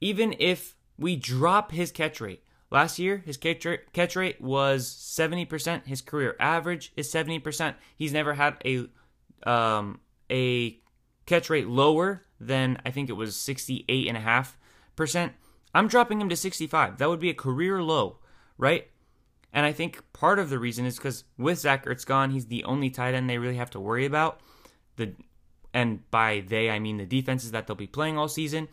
even 0.00 0.34
if 0.40 0.74
we 0.98 1.14
drop 1.14 1.70
his 1.70 1.92
catch 1.92 2.20
rate, 2.20 2.42
last 2.70 2.98
year 2.98 3.18
his 3.18 3.36
catch 3.36 3.64
rate, 4.16 4.40
was 4.40 4.86
70%, 4.86 5.86
his 5.86 6.00
career 6.00 6.36
average 6.38 6.92
is 6.96 7.12
70%. 7.12 7.74
He's 7.96 8.12
never 8.12 8.34
had 8.34 8.56
a 8.64 8.86
um, 9.48 10.00
a 10.30 10.78
catch 11.26 11.48
rate 11.48 11.66
lower 11.66 12.24
than 12.38 12.78
I 12.84 12.90
think 12.90 13.08
it 13.08 13.14
was 13.14 13.34
68.5%. 13.36 15.30
I'm 15.74 15.88
dropping 15.88 16.20
him 16.20 16.28
to 16.28 16.36
65. 16.36 16.98
That 16.98 17.08
would 17.08 17.20
be 17.20 17.30
a 17.30 17.34
career 17.34 17.82
low, 17.82 18.18
right? 18.58 18.88
And 19.52 19.66
I 19.66 19.72
think 19.72 20.02
part 20.12 20.38
of 20.38 20.50
the 20.50 20.58
reason 20.58 20.84
is 20.84 20.96
because 20.96 21.24
with 21.36 21.58
Zach 21.58 21.84
Ertz 21.86 22.06
gone, 22.06 22.30
he's 22.30 22.46
the 22.46 22.64
only 22.64 22.90
tight 22.90 23.14
end 23.14 23.28
they 23.28 23.38
really 23.38 23.56
have 23.56 23.70
to 23.70 23.80
worry 23.80 24.04
about. 24.04 24.40
The 24.96 25.14
and 25.72 26.08
by 26.10 26.44
they 26.46 26.70
I 26.70 26.78
mean 26.78 26.96
the 26.96 27.06
defenses 27.06 27.52
that 27.52 27.66
they'll 27.66 27.76
be 27.76 27.86
playing 27.86 28.18
all 28.18 28.28
season. 28.28 28.68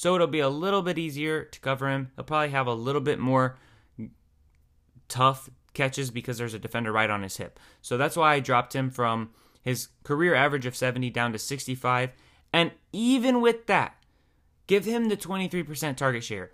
So 0.00 0.14
it'll 0.14 0.28
be 0.28 0.40
a 0.40 0.48
little 0.48 0.80
bit 0.80 0.96
easier 0.96 1.44
to 1.44 1.60
cover 1.60 1.90
him. 1.90 2.10
He'll 2.16 2.24
probably 2.24 2.48
have 2.48 2.66
a 2.66 2.72
little 2.72 3.02
bit 3.02 3.18
more 3.18 3.58
tough 5.08 5.50
catches 5.74 6.10
because 6.10 6.38
there's 6.38 6.54
a 6.54 6.58
defender 6.58 6.90
right 6.90 7.10
on 7.10 7.22
his 7.22 7.36
hip. 7.36 7.60
So 7.82 7.98
that's 7.98 8.16
why 8.16 8.32
I 8.32 8.40
dropped 8.40 8.74
him 8.74 8.88
from 8.88 9.28
his 9.60 9.88
career 10.02 10.34
average 10.34 10.64
of 10.64 10.74
70 10.74 11.10
down 11.10 11.32
to 11.32 11.38
65. 11.38 12.12
And 12.50 12.70
even 12.94 13.42
with 13.42 13.66
that, 13.66 13.94
give 14.66 14.86
him 14.86 15.10
the 15.10 15.18
23% 15.18 15.96
target 15.96 16.24
share 16.24 16.50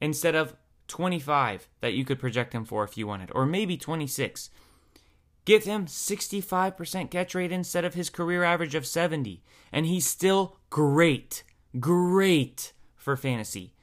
instead 0.00 0.36
of 0.36 0.54
25 0.86 1.66
that 1.80 1.94
you 1.94 2.04
could 2.04 2.20
project 2.20 2.52
him 2.52 2.64
for 2.64 2.84
if 2.84 2.96
you 2.96 3.08
wanted, 3.08 3.32
or 3.34 3.44
maybe 3.44 3.76
26. 3.76 4.50
Give 5.44 5.64
him 5.64 5.86
65% 5.86 7.10
catch 7.10 7.34
rate 7.34 7.50
instead 7.50 7.84
of 7.84 7.94
his 7.94 8.08
career 8.08 8.44
average 8.44 8.76
of 8.76 8.86
70, 8.86 9.42
and 9.72 9.84
he's 9.84 10.06
still 10.06 10.58
great, 10.70 11.42
great 11.80 12.70
for 13.04 13.16
fantasy. 13.16 13.74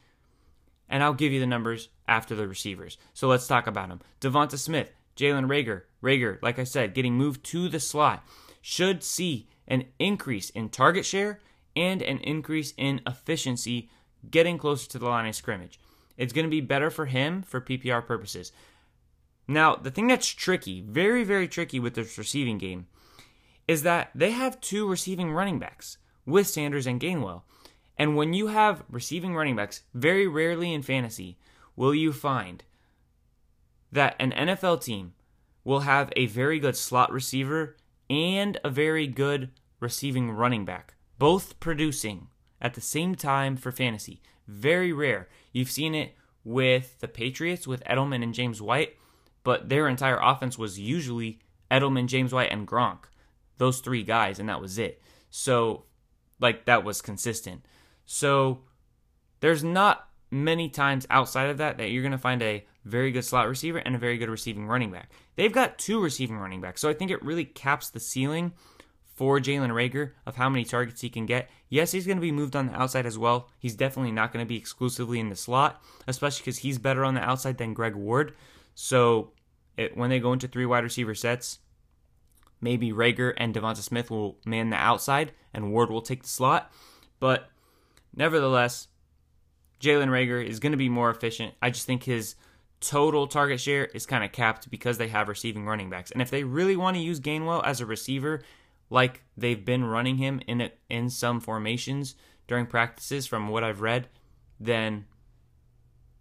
And 0.89 1.03
I'll 1.03 1.13
give 1.13 1.31
you 1.31 1.39
the 1.39 1.45
numbers 1.45 1.89
after 2.07 2.35
the 2.35 2.47
receivers. 2.47 2.97
So 3.13 3.27
let's 3.27 3.47
talk 3.47 3.67
about 3.67 3.89
them. 3.89 4.01
Devonta 4.19 4.57
Smith, 4.57 4.91
Jalen 5.15 5.47
Reagor. 5.47 5.83
Reagor, 6.03 6.41
like 6.41 6.57
I 6.57 6.63
said, 6.63 6.95
getting 6.95 7.13
moved 7.13 7.43
to 7.45 7.69
the 7.69 7.79
slot, 7.79 8.25
should 8.61 9.03
see 9.03 9.47
an 9.67 9.85
increase 9.99 10.49
in 10.49 10.69
target 10.69 11.05
share 11.05 11.39
and 11.75 12.01
an 12.01 12.17
increase 12.17 12.73
in 12.75 12.99
efficiency 13.07 13.89
getting 14.29 14.57
closer 14.57 14.89
to 14.89 14.99
the 14.99 15.07
line 15.07 15.27
of 15.27 15.35
scrimmage. 15.35 15.79
It's 16.17 16.33
going 16.33 16.45
to 16.45 16.51
be 16.51 16.61
better 16.61 16.89
for 16.89 17.05
him 17.05 17.43
for 17.43 17.61
PPR 17.61 18.05
purposes. 18.05 18.51
Now, 19.47 19.75
the 19.75 19.91
thing 19.91 20.07
that's 20.07 20.27
tricky, 20.27 20.81
very, 20.81 21.23
very 21.23 21.47
tricky 21.47 21.79
with 21.79 21.93
this 21.93 22.17
receiving 22.17 22.57
game, 22.57 22.87
is 23.67 23.83
that 23.83 24.09
they 24.13 24.31
have 24.31 24.59
two 24.61 24.87
receiving 24.87 25.31
running 25.31 25.59
backs 25.59 25.97
with 26.25 26.47
Sanders 26.47 26.87
and 26.87 26.99
Gainwell. 26.99 27.43
And 28.01 28.15
when 28.15 28.33
you 28.33 28.47
have 28.47 28.83
receiving 28.89 29.35
running 29.35 29.55
backs, 29.55 29.83
very 29.93 30.25
rarely 30.25 30.73
in 30.73 30.81
fantasy 30.81 31.37
will 31.75 31.93
you 31.93 32.11
find 32.11 32.63
that 33.91 34.15
an 34.19 34.31
NFL 34.31 34.83
team 34.83 35.13
will 35.63 35.81
have 35.81 36.11
a 36.15 36.25
very 36.25 36.59
good 36.59 36.75
slot 36.75 37.11
receiver 37.11 37.77
and 38.09 38.59
a 38.63 38.71
very 38.71 39.05
good 39.05 39.51
receiving 39.79 40.31
running 40.31 40.65
back, 40.65 40.95
both 41.19 41.59
producing 41.59 42.29
at 42.59 42.73
the 42.73 42.81
same 42.81 43.13
time 43.13 43.55
for 43.55 43.71
fantasy. 43.71 44.19
Very 44.47 44.91
rare. 44.91 45.29
You've 45.53 45.69
seen 45.69 45.93
it 45.93 46.15
with 46.43 46.99
the 47.01 47.07
Patriots 47.07 47.67
with 47.67 47.83
Edelman 47.83 48.23
and 48.23 48.33
James 48.33 48.63
White, 48.63 48.95
but 49.43 49.69
their 49.69 49.87
entire 49.87 50.17
offense 50.19 50.57
was 50.57 50.79
usually 50.79 51.37
Edelman, 51.69 52.07
James 52.07 52.33
White, 52.33 52.51
and 52.51 52.67
Gronk. 52.67 53.03
Those 53.59 53.79
three 53.79 54.01
guys, 54.01 54.39
and 54.39 54.49
that 54.49 54.59
was 54.59 54.79
it. 54.79 55.03
So, 55.29 55.83
like, 56.39 56.65
that 56.65 56.83
was 56.83 57.03
consistent. 57.03 57.63
So, 58.05 58.63
there's 59.39 59.63
not 59.63 60.07
many 60.31 60.69
times 60.69 61.05
outside 61.09 61.49
of 61.49 61.57
that 61.57 61.77
that 61.77 61.91
you're 61.91 62.03
going 62.03 62.11
to 62.13 62.17
find 62.17 62.41
a 62.41 62.65
very 62.85 63.11
good 63.11 63.25
slot 63.25 63.47
receiver 63.47 63.79
and 63.79 63.95
a 63.95 63.99
very 63.99 64.17
good 64.17 64.29
receiving 64.29 64.67
running 64.67 64.91
back. 64.91 65.11
They've 65.35 65.51
got 65.51 65.77
two 65.77 66.01
receiving 66.01 66.37
running 66.37 66.61
backs, 66.61 66.81
so 66.81 66.89
I 66.89 66.93
think 66.93 67.11
it 67.11 67.23
really 67.23 67.45
caps 67.45 67.89
the 67.89 67.99
ceiling 67.99 68.53
for 69.15 69.39
Jalen 69.39 69.69
Reagor 69.69 70.13
of 70.25 70.35
how 70.35 70.49
many 70.49 70.63
targets 70.63 71.01
he 71.01 71.09
can 71.09 71.25
get. 71.25 71.49
Yes, 71.69 71.91
he's 71.91 72.07
going 72.07 72.17
to 72.17 72.21
be 72.21 72.31
moved 72.31 72.55
on 72.55 72.67
the 72.67 72.73
outside 72.73 73.05
as 73.05 73.17
well. 73.19 73.49
He's 73.59 73.75
definitely 73.75 74.11
not 74.11 74.33
going 74.33 74.43
to 74.43 74.49
be 74.49 74.57
exclusively 74.57 75.19
in 75.19 75.29
the 75.29 75.35
slot, 75.35 75.79
especially 76.07 76.41
because 76.41 76.59
he's 76.59 76.79
better 76.79 77.05
on 77.05 77.13
the 77.13 77.21
outside 77.21 77.57
than 77.57 77.75
Greg 77.75 77.95
Ward. 77.95 78.33
So 78.73 79.33
it, 79.77 79.95
when 79.95 80.09
they 80.09 80.19
go 80.19 80.33
into 80.33 80.47
three 80.47 80.65
wide 80.65 80.83
receiver 80.83 81.13
sets, 81.13 81.59
maybe 82.61 82.91
Reagor 82.91 83.33
and 83.37 83.53
Devonta 83.53 83.77
Smith 83.77 84.09
will 84.09 84.39
man 84.43 84.71
the 84.71 84.77
outside 84.77 85.33
and 85.53 85.71
Ward 85.71 85.91
will 85.91 86.01
take 86.01 86.23
the 86.23 86.29
slot. 86.29 86.71
But 87.19 87.50
nevertheless, 88.15 88.87
Jalen 89.79 90.09
Reagor 90.09 90.45
is 90.45 90.59
going 90.59 90.71
to 90.71 90.77
be 90.77 90.89
more 90.89 91.09
efficient. 91.09 91.53
I 91.61 91.69
just 91.71 91.85
think 91.85 92.03
his 92.03 92.35
total 92.79 93.27
target 93.27 93.59
share 93.59 93.85
is 93.85 94.05
kind 94.05 94.23
of 94.23 94.31
capped 94.31 94.69
because 94.69 94.97
they 94.97 95.07
have 95.07 95.27
receiving 95.27 95.65
running 95.65 95.89
backs. 95.89 96.11
And 96.11 96.21
if 96.21 96.29
they 96.29 96.43
really 96.43 96.75
want 96.75 96.97
to 96.97 97.03
use 97.03 97.19
Gainwell 97.19 97.65
as 97.65 97.81
a 97.81 97.85
receiver, 97.85 98.41
like 98.89 99.23
they've 99.37 99.63
been 99.63 99.85
running 99.85 100.17
him 100.17 100.41
in 100.47 100.61
a, 100.61 100.71
in 100.89 101.09
some 101.09 101.39
formations 101.39 102.15
during 102.47 102.65
practices 102.65 103.25
from 103.25 103.47
what 103.47 103.63
I've 103.63 103.81
read, 103.81 104.07
then 104.59 105.05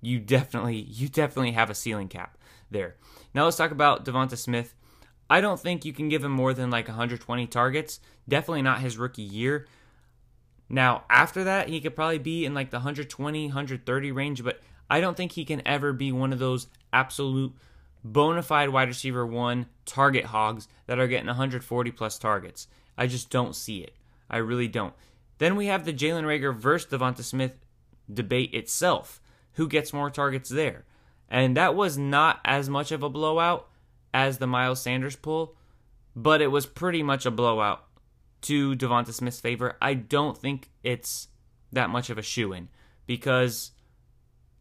you 0.01 0.19
definitely 0.19 0.77
you 0.77 1.09
definitely 1.09 1.53
have 1.53 1.71
a 1.71 1.75
ceiling 1.75 2.09
cap 2.09 2.39
there. 2.71 2.97
Now 3.35 3.45
let's 3.45 3.57
talk 3.57 3.71
about 3.71 4.05
Devonta 4.05 4.37
Smith. 4.37 4.75
I 5.29 5.41
don't 5.41 5.61
think 5.61 5.85
you 5.85 5.93
can 5.93 6.09
give 6.09 6.25
him 6.25 6.33
more 6.33 6.55
than 6.55 6.71
like 6.71 6.89
120 6.89 7.47
targets. 7.47 8.01
Definitely 8.29 8.63
not 8.63 8.81
his 8.81 8.99
rookie 8.99 9.23
year. 9.23 9.67
Now, 10.73 11.03
after 11.11 11.43
that, 11.45 11.69
he 11.69 11.81
could 11.81 11.97
probably 11.97 12.19
be 12.19 12.47
in 12.47 12.55
like 12.55 12.71
the 12.71 12.79
120, 12.79 13.47
130 13.47 14.13
range, 14.13 14.45
but 14.45 14.61
I 14.89 15.01
don't 15.01 15.17
think 15.17 15.33
he 15.33 15.45
can 15.45 15.67
ever 15.67 15.93
be 15.93 16.13
one 16.13 16.33
of 16.33 16.39
those 16.39 16.69
absolute 16.93 17.53
bona 18.05 18.43
fide 18.43 18.71
wide 18.71 18.89
receiver 18.89 19.27
one 19.27 19.67
target 19.85 20.27
hogs 20.27 20.69
that 20.87 21.01
are 21.01 21.09
getting 21.09 21.27
140 21.27 21.91
plus 21.91 22.19
targets. 22.19 22.69
I 22.97 23.09
just 23.09 23.31
don't 23.31 23.57
see 23.57 23.81
it. 23.81 23.95
I 24.31 24.39
really 24.39 24.69
don't. 24.69 24.95
Then 25.39 25.57
we 25.57 25.67
have 25.67 25.85
the 25.85 25.93
Jalen 25.93 26.25
Reagor 26.25 26.55
versus 26.55 26.91
Devonta 26.91 27.25
Smith 27.25 27.57
debate 28.13 28.55
itself. 28.55 29.21
Who 29.55 29.67
gets 29.67 29.93
more 29.93 30.09
targets 30.09 30.51
there? 30.51 30.85
And 31.29 31.57
that 31.57 31.75
was 31.75 31.99
not 31.99 32.41
as 32.45 32.69
much 32.69 32.93
of 32.93 33.03
a 33.03 33.09
blowout 33.09 33.69
as 34.15 34.39
the 34.39 34.47
Miles 34.47 34.81
Sanders 34.81 35.17
pull, 35.17 35.57
but 36.15 36.41
it 36.41 36.49
was 36.49 36.67
pretty 36.67 37.03
much 37.03 37.27
a 37.27 37.31
blowout 37.31 37.85
to 38.43 38.75
Devonta 38.77 39.13
Smith's 39.13 39.41
favor. 39.41 39.77
I 39.81 39.95
don't 39.95 40.37
think 40.37 40.71
it's 40.83 41.29
that 41.73 41.91
much 41.91 42.11
of 42.11 42.19
a 42.19 42.23
shoe 42.23 42.53
in 42.53 42.69
because 43.07 43.73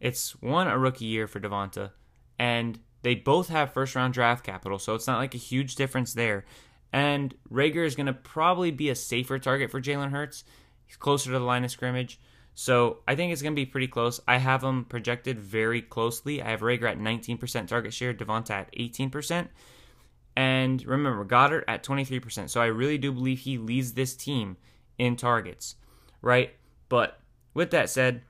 it's 0.00 0.32
one 0.42 0.66
a 0.66 0.78
rookie 0.78 1.04
year 1.04 1.26
for 1.26 1.40
Devonta, 1.40 1.90
and 2.38 2.78
they 3.02 3.14
both 3.14 3.48
have 3.48 3.72
first 3.72 3.94
round 3.94 4.14
draft 4.14 4.44
capital, 4.44 4.78
so 4.78 4.94
it's 4.94 5.06
not 5.06 5.18
like 5.18 5.34
a 5.34 5.38
huge 5.38 5.74
difference 5.74 6.14
there. 6.14 6.44
And 6.92 7.34
Reagor 7.50 7.86
is 7.86 7.94
going 7.94 8.06
to 8.06 8.12
probably 8.12 8.70
be 8.70 8.88
a 8.88 8.94
safer 8.94 9.38
target 9.38 9.70
for 9.70 9.80
Jalen 9.80 10.10
Hurts. 10.10 10.44
He's 10.86 10.96
closer 10.96 11.30
to 11.30 11.38
the 11.38 11.44
line 11.44 11.64
of 11.64 11.70
scrimmage. 11.70 12.18
So 12.54 12.98
I 13.06 13.14
think 13.14 13.32
it's 13.32 13.42
going 13.42 13.54
to 13.54 13.60
be 13.60 13.66
pretty 13.66 13.86
close. 13.86 14.20
I 14.26 14.38
have 14.38 14.60
them 14.60 14.84
projected 14.84 15.38
very 15.38 15.80
closely. 15.80 16.42
I 16.42 16.50
have 16.50 16.60
Reagor 16.60 16.90
at 16.90 16.98
19% 16.98 17.68
target 17.68 17.94
share, 17.94 18.12
Devonta 18.12 18.50
at 18.50 18.72
18%. 18.74 19.48
And 20.40 20.82
remember, 20.86 21.22
Goedert 21.26 21.64
at 21.68 21.84
23%. 21.84 22.48
So 22.48 22.62
I 22.62 22.66
really 22.66 22.96
do 22.96 23.12
believe 23.12 23.40
he 23.40 23.58
leads 23.58 23.92
this 23.92 24.16
team 24.16 24.56
in 24.96 25.16
targets, 25.16 25.76
right? 26.22 26.54
But 26.88 27.20
with 27.52 27.72
that 27.72 27.90
said, 27.90 28.22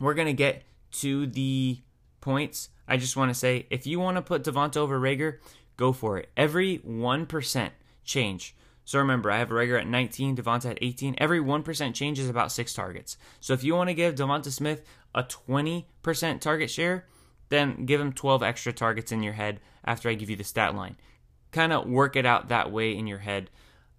we're 0.00 0.14
going 0.14 0.28
to 0.28 0.32
get 0.32 0.62
to 1.02 1.26
the 1.26 1.82
points. 2.22 2.70
I 2.88 2.96
just 2.96 3.14
want 3.14 3.28
to 3.28 3.34
say 3.34 3.66
if 3.68 3.86
you 3.86 4.00
want 4.00 4.16
to 4.16 4.22
put 4.22 4.42
Devonta 4.42 4.78
over 4.78 4.98
Reagor, 4.98 5.36
go 5.76 5.92
for 5.92 6.16
it. 6.16 6.30
Every 6.34 6.78
1% 6.78 7.70
change. 8.04 8.56
So 8.86 8.98
remember, 8.98 9.30
I 9.30 9.36
have 9.36 9.50
Reagor 9.50 9.78
at 9.78 9.86
19, 9.86 10.36
Devonta 10.36 10.70
at 10.70 10.78
18. 10.80 11.16
Every 11.18 11.40
1% 11.40 11.92
change 11.92 12.18
is 12.18 12.30
about 12.30 12.52
six 12.52 12.72
targets. 12.72 13.18
So 13.40 13.52
if 13.52 13.62
you 13.62 13.74
want 13.74 13.90
to 13.90 13.94
give 13.94 14.14
Devonta 14.14 14.50
Smith 14.50 14.82
a 15.14 15.22
20% 15.22 16.40
target 16.40 16.70
share, 16.70 17.04
then 17.50 17.84
give 17.84 18.00
him 18.00 18.14
12 18.14 18.42
extra 18.42 18.72
targets 18.72 19.12
in 19.12 19.22
your 19.22 19.34
head 19.34 19.60
after 19.84 20.08
I 20.08 20.14
give 20.14 20.30
you 20.30 20.36
the 20.36 20.42
stat 20.42 20.74
line. 20.74 20.96
Kind 21.54 21.72
of 21.72 21.88
work 21.88 22.16
it 22.16 22.26
out 22.26 22.48
that 22.48 22.72
way 22.72 22.96
in 22.96 23.06
your 23.06 23.18
head 23.18 23.48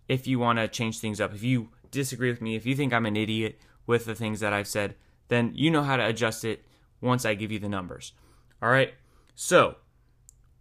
if 0.09 0.27
you 0.27 0.39
want 0.39 0.59
to 0.59 0.67
change 0.67 0.99
things 0.99 1.21
up. 1.21 1.33
If 1.33 1.41
you 1.41 1.69
disagree 1.89 2.29
with 2.29 2.41
me, 2.41 2.57
if 2.57 2.65
you 2.65 2.75
think 2.75 2.91
I'm 2.91 3.05
an 3.05 3.15
idiot 3.15 3.57
with 3.87 4.03
the 4.03 4.13
things 4.13 4.41
that 4.41 4.51
I've 4.51 4.67
said, 4.67 4.95
then 5.29 5.53
you 5.55 5.71
know 5.71 5.83
how 5.83 5.95
to 5.95 6.05
adjust 6.05 6.43
it 6.43 6.65
once 6.99 7.23
I 7.23 7.33
give 7.33 7.53
you 7.53 7.59
the 7.59 7.69
numbers. 7.69 8.11
All 8.61 8.67
right. 8.67 8.93
So, 9.35 9.77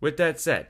with 0.01 0.17
that 0.19 0.39
said, 0.39 0.69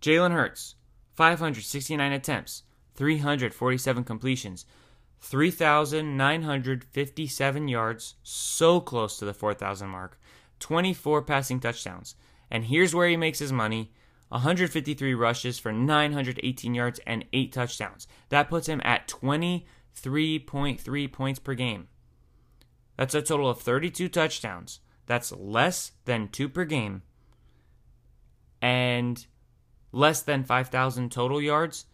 Jalen 0.00 0.32
Hurts, 0.32 0.76
569 1.12 2.10
attempts, 2.10 2.62
347 2.94 4.04
completions, 4.04 4.64
3,957 5.20 7.68
yards, 7.68 8.14
so 8.22 8.80
close 8.80 9.18
to 9.18 9.26
the 9.26 9.34
4,000 9.34 9.90
mark, 9.90 10.18
24 10.58 11.20
passing 11.20 11.60
touchdowns. 11.60 12.14
And 12.50 12.64
here's 12.64 12.94
where 12.94 13.08
he 13.08 13.18
makes 13.18 13.40
his 13.40 13.52
money 13.52 13.92
153 14.32 15.14
rushes 15.14 15.58
for 15.58 15.72
918 15.72 16.74
yards 16.74 17.00
and 17.06 17.26
8 17.34 17.52
touchdowns. 17.52 18.06
That 18.30 18.48
puts 18.48 18.66
him 18.66 18.80
at 18.82 19.06
23.3 19.06 21.12
points 21.12 21.38
per 21.38 21.54
game. 21.54 21.88
That's 22.96 23.14
a 23.14 23.20
total 23.20 23.50
of 23.50 23.60
32 23.60 24.08
touchdowns. 24.08 24.80
That's 25.04 25.32
less 25.32 25.92
than 26.06 26.28
2 26.28 26.48
per 26.48 26.64
game. 26.64 27.02
And 28.62 29.26
less 29.92 30.22
than 30.22 30.44
5,000 30.44 31.12
total 31.12 31.42
yards, 31.42 31.84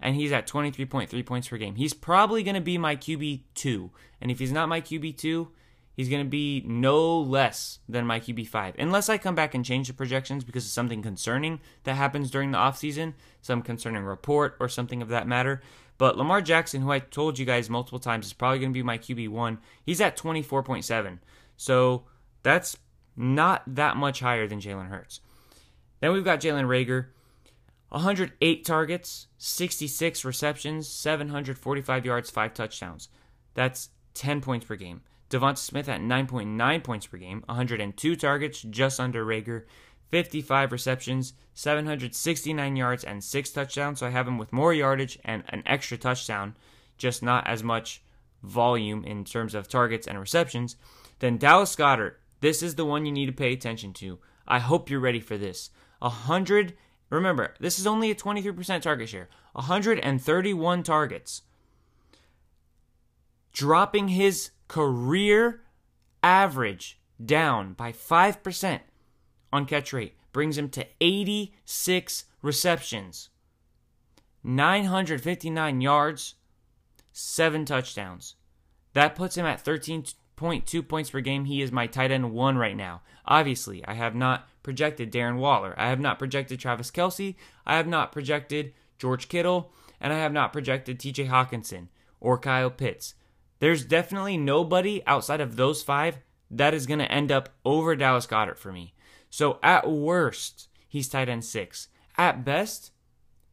and 0.00 0.16
he's 0.16 0.32
at 0.32 0.46
23.3 0.46 1.26
points 1.26 1.48
per 1.48 1.58
game. 1.58 1.74
He's 1.74 1.92
probably 1.92 2.42
going 2.42 2.54
to 2.54 2.62
be 2.62 2.78
my 2.78 2.96
QB2. 2.96 3.90
And 4.22 4.30
if 4.30 4.38
he's 4.38 4.52
not 4.52 4.70
my 4.70 4.80
QB2, 4.80 5.48
he's 5.94 6.08
going 6.08 6.24
to 6.24 6.28
be 6.28 6.62
no 6.66 7.20
less 7.20 7.78
than 7.88 8.06
my 8.06 8.20
QB5. 8.20 8.74
Unless 8.78 9.08
I 9.08 9.18
come 9.18 9.34
back 9.34 9.54
and 9.54 9.64
change 9.64 9.88
the 9.88 9.94
projections 9.94 10.44
because 10.44 10.64
of 10.64 10.70
something 10.70 11.02
concerning 11.02 11.60
that 11.84 11.94
happens 11.94 12.30
during 12.30 12.50
the 12.50 12.58
offseason, 12.58 13.14
some 13.40 13.62
concerning 13.62 14.04
report 14.04 14.56
or 14.60 14.68
something 14.68 15.00
of 15.02 15.08
that 15.08 15.26
matter. 15.26 15.62
But 15.96 16.18
Lamar 16.18 16.42
Jackson, 16.42 16.82
who 16.82 16.90
I 16.90 16.98
told 16.98 17.38
you 17.38 17.46
guys 17.46 17.70
multiple 17.70 18.00
times 18.00 18.26
is 18.26 18.32
probably 18.32 18.58
going 18.58 18.72
to 18.72 18.74
be 18.74 18.82
my 18.82 18.98
QB1, 18.98 19.58
he's 19.84 20.00
at 20.00 20.16
24.7. 20.16 21.18
So 21.56 22.04
that's 22.42 22.76
not 23.16 23.62
that 23.66 23.96
much 23.96 24.20
higher 24.20 24.48
than 24.48 24.60
Jalen 24.60 24.88
Hurts. 24.88 25.20
Then 26.00 26.12
we've 26.12 26.24
got 26.24 26.40
Jalen 26.40 26.66
Reagor. 26.66 27.06
108 27.90 28.64
targets, 28.64 29.28
66 29.38 30.24
receptions, 30.24 30.88
745 30.88 32.04
yards, 32.04 32.28
5 32.28 32.52
touchdowns. 32.52 33.08
That's 33.54 33.90
10 34.14 34.40
points 34.40 34.66
per 34.66 34.74
game. 34.74 35.02
Devonta 35.34 35.58
Smith 35.58 35.88
at 35.88 36.00
9.9 36.00 36.84
points 36.84 37.06
per 37.06 37.16
game, 37.16 37.42
102 37.46 38.16
targets, 38.16 38.62
just 38.62 39.00
under 39.00 39.24
Reagor, 39.24 39.64
55 40.10 40.70
receptions, 40.70 41.32
769 41.54 42.76
yards, 42.76 43.02
and 43.02 43.24
6 43.24 43.50
touchdowns. 43.50 43.98
So 43.98 44.06
I 44.06 44.10
have 44.10 44.28
him 44.28 44.38
with 44.38 44.52
more 44.52 44.72
yardage 44.72 45.18
and 45.24 45.42
an 45.48 45.64
extra 45.66 45.98
touchdown, 45.98 46.56
just 46.98 47.22
not 47.22 47.46
as 47.48 47.64
much 47.64 48.00
volume 48.44 49.04
in 49.04 49.24
terms 49.24 49.56
of 49.56 49.66
targets 49.66 50.06
and 50.06 50.20
receptions. 50.20 50.76
Then 51.18 51.36
Dallas 51.36 51.74
Goedert, 51.74 52.14
this 52.40 52.62
is 52.62 52.76
the 52.76 52.84
one 52.84 53.04
you 53.04 53.12
need 53.12 53.26
to 53.26 53.32
pay 53.32 53.52
attention 53.52 53.92
to. 53.94 54.20
I 54.46 54.60
hope 54.60 54.88
you're 54.88 55.00
ready 55.00 55.20
for 55.20 55.36
this. 55.36 55.70
100 55.98 56.74
Remember, 57.10 57.54
this 57.60 57.78
is 57.78 57.86
only 57.86 58.10
a 58.10 58.14
23% 58.14 58.82
target 58.82 59.08
share. 59.08 59.28
131 59.52 60.82
targets. 60.82 61.42
Dropping 63.52 64.08
his 64.08 64.50
career 64.68 65.62
average 66.22 67.00
down 67.24 67.72
by 67.74 67.92
5% 67.92 68.80
on 69.52 69.66
catch 69.66 69.92
rate 69.92 70.16
brings 70.32 70.58
him 70.58 70.68
to 70.70 70.86
86 71.00 72.24
receptions, 72.42 73.30
959 74.42 75.80
yards, 75.80 76.34
7 77.12 77.64
touchdowns. 77.64 78.34
That 78.94 79.14
puts 79.14 79.36
him 79.36 79.46
at 79.46 79.64
13.2 79.64 80.88
points 80.88 81.10
per 81.10 81.20
game. 81.20 81.44
He 81.44 81.62
is 81.62 81.72
my 81.72 81.86
tight 81.86 82.10
end 82.10 82.32
one 82.32 82.56
right 82.58 82.76
now. 82.76 83.02
Obviously, 83.26 83.84
I 83.86 83.94
have 83.94 84.14
not 84.14 84.48
projected 84.62 85.12
Darren 85.12 85.38
Waller. 85.38 85.74
I 85.76 85.88
have 85.88 86.00
not 86.00 86.18
projected 86.18 86.60
Travis 86.60 86.90
Kelce. 86.90 87.36
I 87.64 87.76
have 87.76 87.86
not 87.86 88.12
projected 88.12 88.74
George 88.98 89.28
Kittle. 89.28 89.72
And 90.00 90.12
I 90.12 90.18
have 90.18 90.32
not 90.32 90.52
projected 90.52 90.98
TJ 90.98 91.28
Hockenson 91.28 91.88
or 92.20 92.38
Kyle 92.38 92.70
Pitts. 92.70 93.14
There's 93.64 93.82
definitely 93.82 94.36
nobody 94.36 95.02
outside 95.06 95.40
of 95.40 95.56
those 95.56 95.82
five 95.82 96.18
that 96.50 96.74
is 96.74 96.84
going 96.84 96.98
to 96.98 97.10
end 97.10 97.32
up 97.32 97.48
over 97.64 97.96
Dallas 97.96 98.26
Goedert 98.26 98.58
for 98.58 98.70
me. 98.70 98.92
So 99.30 99.58
at 99.62 99.88
worst, 99.88 100.68
he's 100.86 101.08
tight 101.08 101.30
end 101.30 101.46
six. 101.46 101.88
At 102.18 102.44
best, 102.44 102.90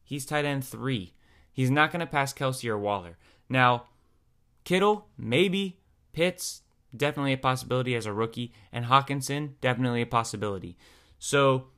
he's 0.04 0.26
tight 0.26 0.44
end 0.44 0.66
three. 0.66 1.14
He's 1.50 1.70
not 1.70 1.92
going 1.92 2.00
to 2.00 2.06
pass 2.06 2.34
Kelce 2.34 2.68
or 2.68 2.76
Waller. 2.76 3.16
Now, 3.48 3.86
Kittle, 4.64 5.06
maybe. 5.16 5.80
Pitts, 6.12 6.60
definitely 6.94 7.32
a 7.32 7.38
possibility 7.38 7.94
as 7.94 8.04
a 8.04 8.12
rookie. 8.12 8.52
And 8.70 8.84
Hockenson, 8.84 9.52
definitely 9.62 10.02
a 10.02 10.06
possibility. 10.06 10.76
So 11.18 11.68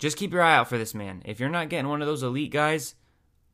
just 0.00 0.16
keep 0.16 0.32
your 0.32 0.42
eye 0.42 0.56
out 0.56 0.68
for 0.68 0.76
this 0.76 0.92
man. 0.92 1.22
If 1.24 1.38
you're 1.38 1.50
not 1.50 1.68
getting 1.68 1.88
one 1.88 2.02
of 2.02 2.08
those 2.08 2.24
elite 2.24 2.50
guys, 2.50 2.96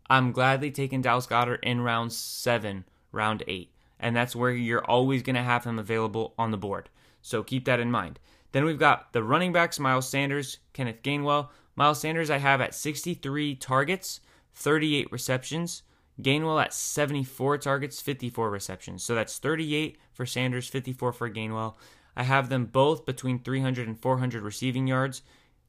I'm 0.09 0.33
gladly 0.33 0.71
taking 0.71 1.03
Dallas 1.03 1.27
Goedert 1.27 1.63
in 1.63 1.83
round 1.83 2.15
seven, 2.15 2.87
round 3.13 3.43
eight. 3.47 3.71
And 4.01 4.15
that's 4.15 4.37
where 4.37 4.51
you're 4.51 4.85
always 4.85 5.23
going 5.23 5.37
to 5.37 5.43
have 5.43 5.65
him 5.65 5.79
available 5.79 6.35
on 6.39 6.51
the 6.51 6.57
board. 6.57 6.89
So 7.21 7.43
keep 7.43 7.65
that 7.65 7.81
in 7.81 7.91
mind. 7.91 8.21
Then 8.53 8.65
we've 8.65 8.79
got 8.79 9.13
the 9.13 9.23
running 9.23 9.53
backs 9.53 9.79
Miles 9.79 10.09
Sanders, 10.09 10.59
Kenneth 10.73 11.03
Gainwell. 11.03 11.49
Miles 11.77 12.01
Sanders, 12.01 12.31
I 12.31 12.39
have 12.39 12.61
at 12.61 12.75
63 12.75 13.55
targets, 13.57 14.21
38 14.55 15.13
receptions. 15.13 15.83
Gainwell 16.21 16.63
at 16.63 16.75
74 16.75 17.59
targets, 17.59 18.01
54 18.01 18.51
receptions. 18.51 19.05
So 19.05 19.15
that's 19.15 19.39
38 19.39 19.99
for 20.13 20.27
Sanders, 20.27 20.69
54 20.69 21.13
for 21.13 21.31
Gainwell. 21.31 21.75
I 22.17 22.25
have 22.25 22.49
them 22.49 22.67
both 22.67 23.07
between 23.07 23.39
300 23.39 23.87
and 23.87 23.99
400 23.99 24.43
receiving 24.43 24.89
yards. 24.89 25.23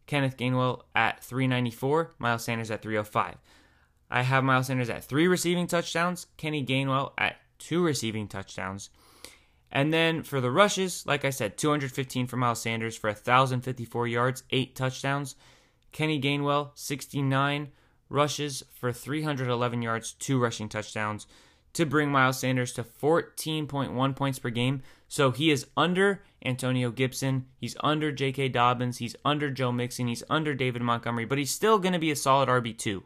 Kenneth 0.08 0.38
Gainwell 0.38 0.82
at 0.96 1.24
394, 1.24 2.16
Miles 2.18 2.44
Sanders 2.44 2.72
at 2.72 2.82
305. 2.82 3.36
I 4.12 4.24
have 4.24 4.44
Miles 4.44 4.68
Sanders 4.68 4.90
at 4.90 5.04
three 5.04 5.28
receiving 5.28 5.68
touchdowns, 5.68 6.28
Kenny 6.38 6.66
Gainwell 6.66 7.14
at 7.18 7.38
two 7.60 7.84
receiving 7.84 8.28
touchdowns. 8.28 8.90
And 9.72 9.94
then 9.94 10.24
for 10.24 10.42
the 10.42 10.50
rushes, 10.50 11.06
like 11.06 11.24
I 11.26 11.30
said, 11.30 11.58
215 11.58 12.26
for 12.26 12.38
Miles 12.38 12.62
Sanders 12.62 12.96
for 12.96 13.10
1,054 13.10 14.08
yards, 14.08 14.44
eight 14.50 14.76
touchdowns. 14.76 15.36
Kenny 15.92 16.20
Gainwell, 16.20 16.72
69 16.74 17.70
rushes 18.10 18.64
for 18.74 18.92
311 18.92 19.82
yards, 19.82 20.14
two 20.14 20.40
rushing 20.40 20.70
touchdowns 20.70 21.28
to 21.74 21.86
bring 21.86 22.12
Miles 22.12 22.40
Sanders 22.40 22.74
to 22.74 22.84
14.1 22.84 24.16
points 24.16 24.40
per 24.40 24.50
game. 24.50 24.82
So 25.08 25.30
he 25.30 25.52
is 25.52 25.68
under 25.78 26.24
Antonio 26.44 26.90
Gibson, 26.90 27.46
he's 27.58 27.76
under 27.82 28.12
J.K. 28.12 28.50
Dobbins, 28.50 28.98
he's 28.98 29.16
under 29.24 29.52
Joe 29.52 29.72
Mixon, 29.72 30.08
he's 30.08 30.24
under 30.30 30.56
David 30.56 30.82
Montgomery, 30.82 31.26
but 31.26 31.38
he's 31.38 31.52
still 31.52 31.78
going 31.78 31.94
to 31.94 32.00
be 32.00 32.12
a 32.12 32.16
solid 32.16 32.50
RB2 32.50 33.04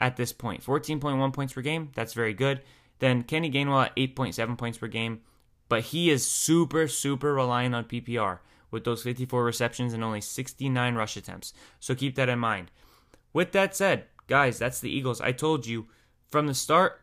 at 0.00 0.16
this 0.16 0.32
point. 0.32 0.64
14.1 0.64 1.32
points 1.32 1.52
per 1.52 1.60
game, 1.60 1.90
that's 1.94 2.14
very 2.14 2.34
good. 2.34 2.62
Then 2.98 3.22
Kenny 3.22 3.50
Gainwell 3.50 3.86
at 3.86 3.96
8.7 3.96 4.58
points 4.58 4.78
per 4.78 4.88
game, 4.88 5.20
but 5.68 5.82
he 5.84 6.10
is 6.10 6.26
super, 6.26 6.88
super 6.88 7.32
reliant 7.34 7.74
on 7.74 7.84
PPR 7.84 8.40
with 8.70 8.84
those 8.84 9.02
54 9.02 9.44
receptions 9.44 9.92
and 9.92 10.02
only 10.02 10.20
69 10.20 10.94
rush 10.94 11.16
attempts. 11.16 11.52
So 11.78 11.94
keep 11.94 12.16
that 12.16 12.28
in 12.28 12.38
mind. 12.38 12.70
With 13.32 13.52
that 13.52 13.76
said, 13.76 14.06
guys, 14.26 14.58
that's 14.58 14.80
the 14.80 14.90
Eagles. 14.90 15.20
I 15.20 15.32
told 15.32 15.66
you 15.66 15.86
from 16.28 16.46
the 16.46 16.54
start, 16.54 17.02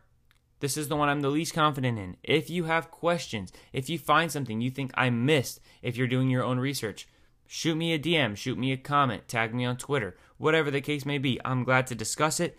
this 0.60 0.76
is 0.76 0.88
the 0.88 0.96
one 0.96 1.08
I'm 1.08 1.20
the 1.20 1.30
least 1.30 1.54
confident 1.54 1.98
in. 1.98 2.16
If 2.22 2.50
you 2.50 2.64
have 2.64 2.90
questions, 2.90 3.52
if 3.72 3.88
you 3.88 3.98
find 3.98 4.30
something 4.30 4.60
you 4.60 4.70
think 4.70 4.90
I 4.94 5.10
missed, 5.10 5.60
if 5.82 5.96
you're 5.96 6.08
doing 6.08 6.30
your 6.30 6.42
own 6.42 6.58
research, 6.58 7.06
shoot 7.46 7.76
me 7.76 7.92
a 7.92 7.98
DM, 7.98 8.36
shoot 8.36 8.58
me 8.58 8.72
a 8.72 8.76
comment, 8.76 9.28
tag 9.28 9.54
me 9.54 9.64
on 9.64 9.76
Twitter, 9.76 10.16
whatever 10.36 10.70
the 10.70 10.80
case 10.80 11.06
may 11.06 11.18
be. 11.18 11.40
I'm 11.44 11.64
glad 11.64 11.86
to 11.88 11.94
discuss 11.94 12.40
it. 12.40 12.58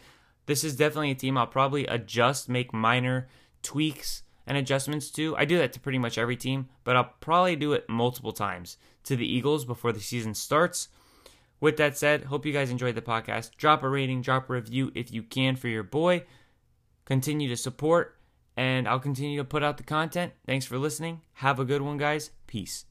This 0.50 0.64
is 0.64 0.76
definitely 0.76 1.12
a 1.12 1.16
team 1.16 1.38
I'll 1.38 1.46
probably 1.46 1.86
adjust, 1.86 2.50
make 2.50 2.74
minor 2.74 3.28
tweaks 3.62 4.24
and 4.48 4.58
adjustments 4.58 5.12
to. 5.12 5.38
I 5.38 5.46
do 5.46 5.60
that 5.60 5.74
to 5.74 5.80
pretty 5.80 6.00
much 6.00 6.18
every 6.18 6.36
team, 6.36 6.70
but 6.84 6.96
I'll 6.96 7.14
probably 7.20 7.56
do 7.56 7.74
it 7.74 7.88
multiple 7.88 8.32
times 8.32 8.78
to 9.04 9.16
the 9.16 9.32
Eagles 9.32 9.64
before 9.64 9.92
the 9.92 10.00
season 10.00 10.34
starts. 10.34 10.88
With 11.62 11.78
that 11.78 12.00
said, 12.00 12.24
hope 12.24 12.48
you 12.48 12.52
guys 12.52 12.72
enjoyed 12.72 12.96
the 12.96 13.02
podcast. 13.04 13.58
Drop 13.58 13.84
a 13.84 13.90
rating, 13.90 14.24
drop 14.24 14.50
a 14.50 14.54
review 14.54 14.92
if 14.96 15.14
you 15.14 15.22
can 15.22 15.56
for 15.56 15.68
your 15.68 15.84
boy 15.84 16.24
continue 17.06 17.48
to 17.48 17.56
support, 17.56 18.18
and 18.58 18.88
I'll 18.88 19.00
continue 19.00 19.38
to 19.38 19.46
put 19.46 19.62
out 19.62 19.78
the 19.78 19.84
content. 19.84 20.34
Thanks 20.48 20.66
for 20.66 20.80
listening. 20.80 21.22
Have 21.34 21.60
a 21.60 21.64
good 21.64 21.84
one, 21.84 21.98
guys. 21.98 22.32
Peace. 22.48 22.86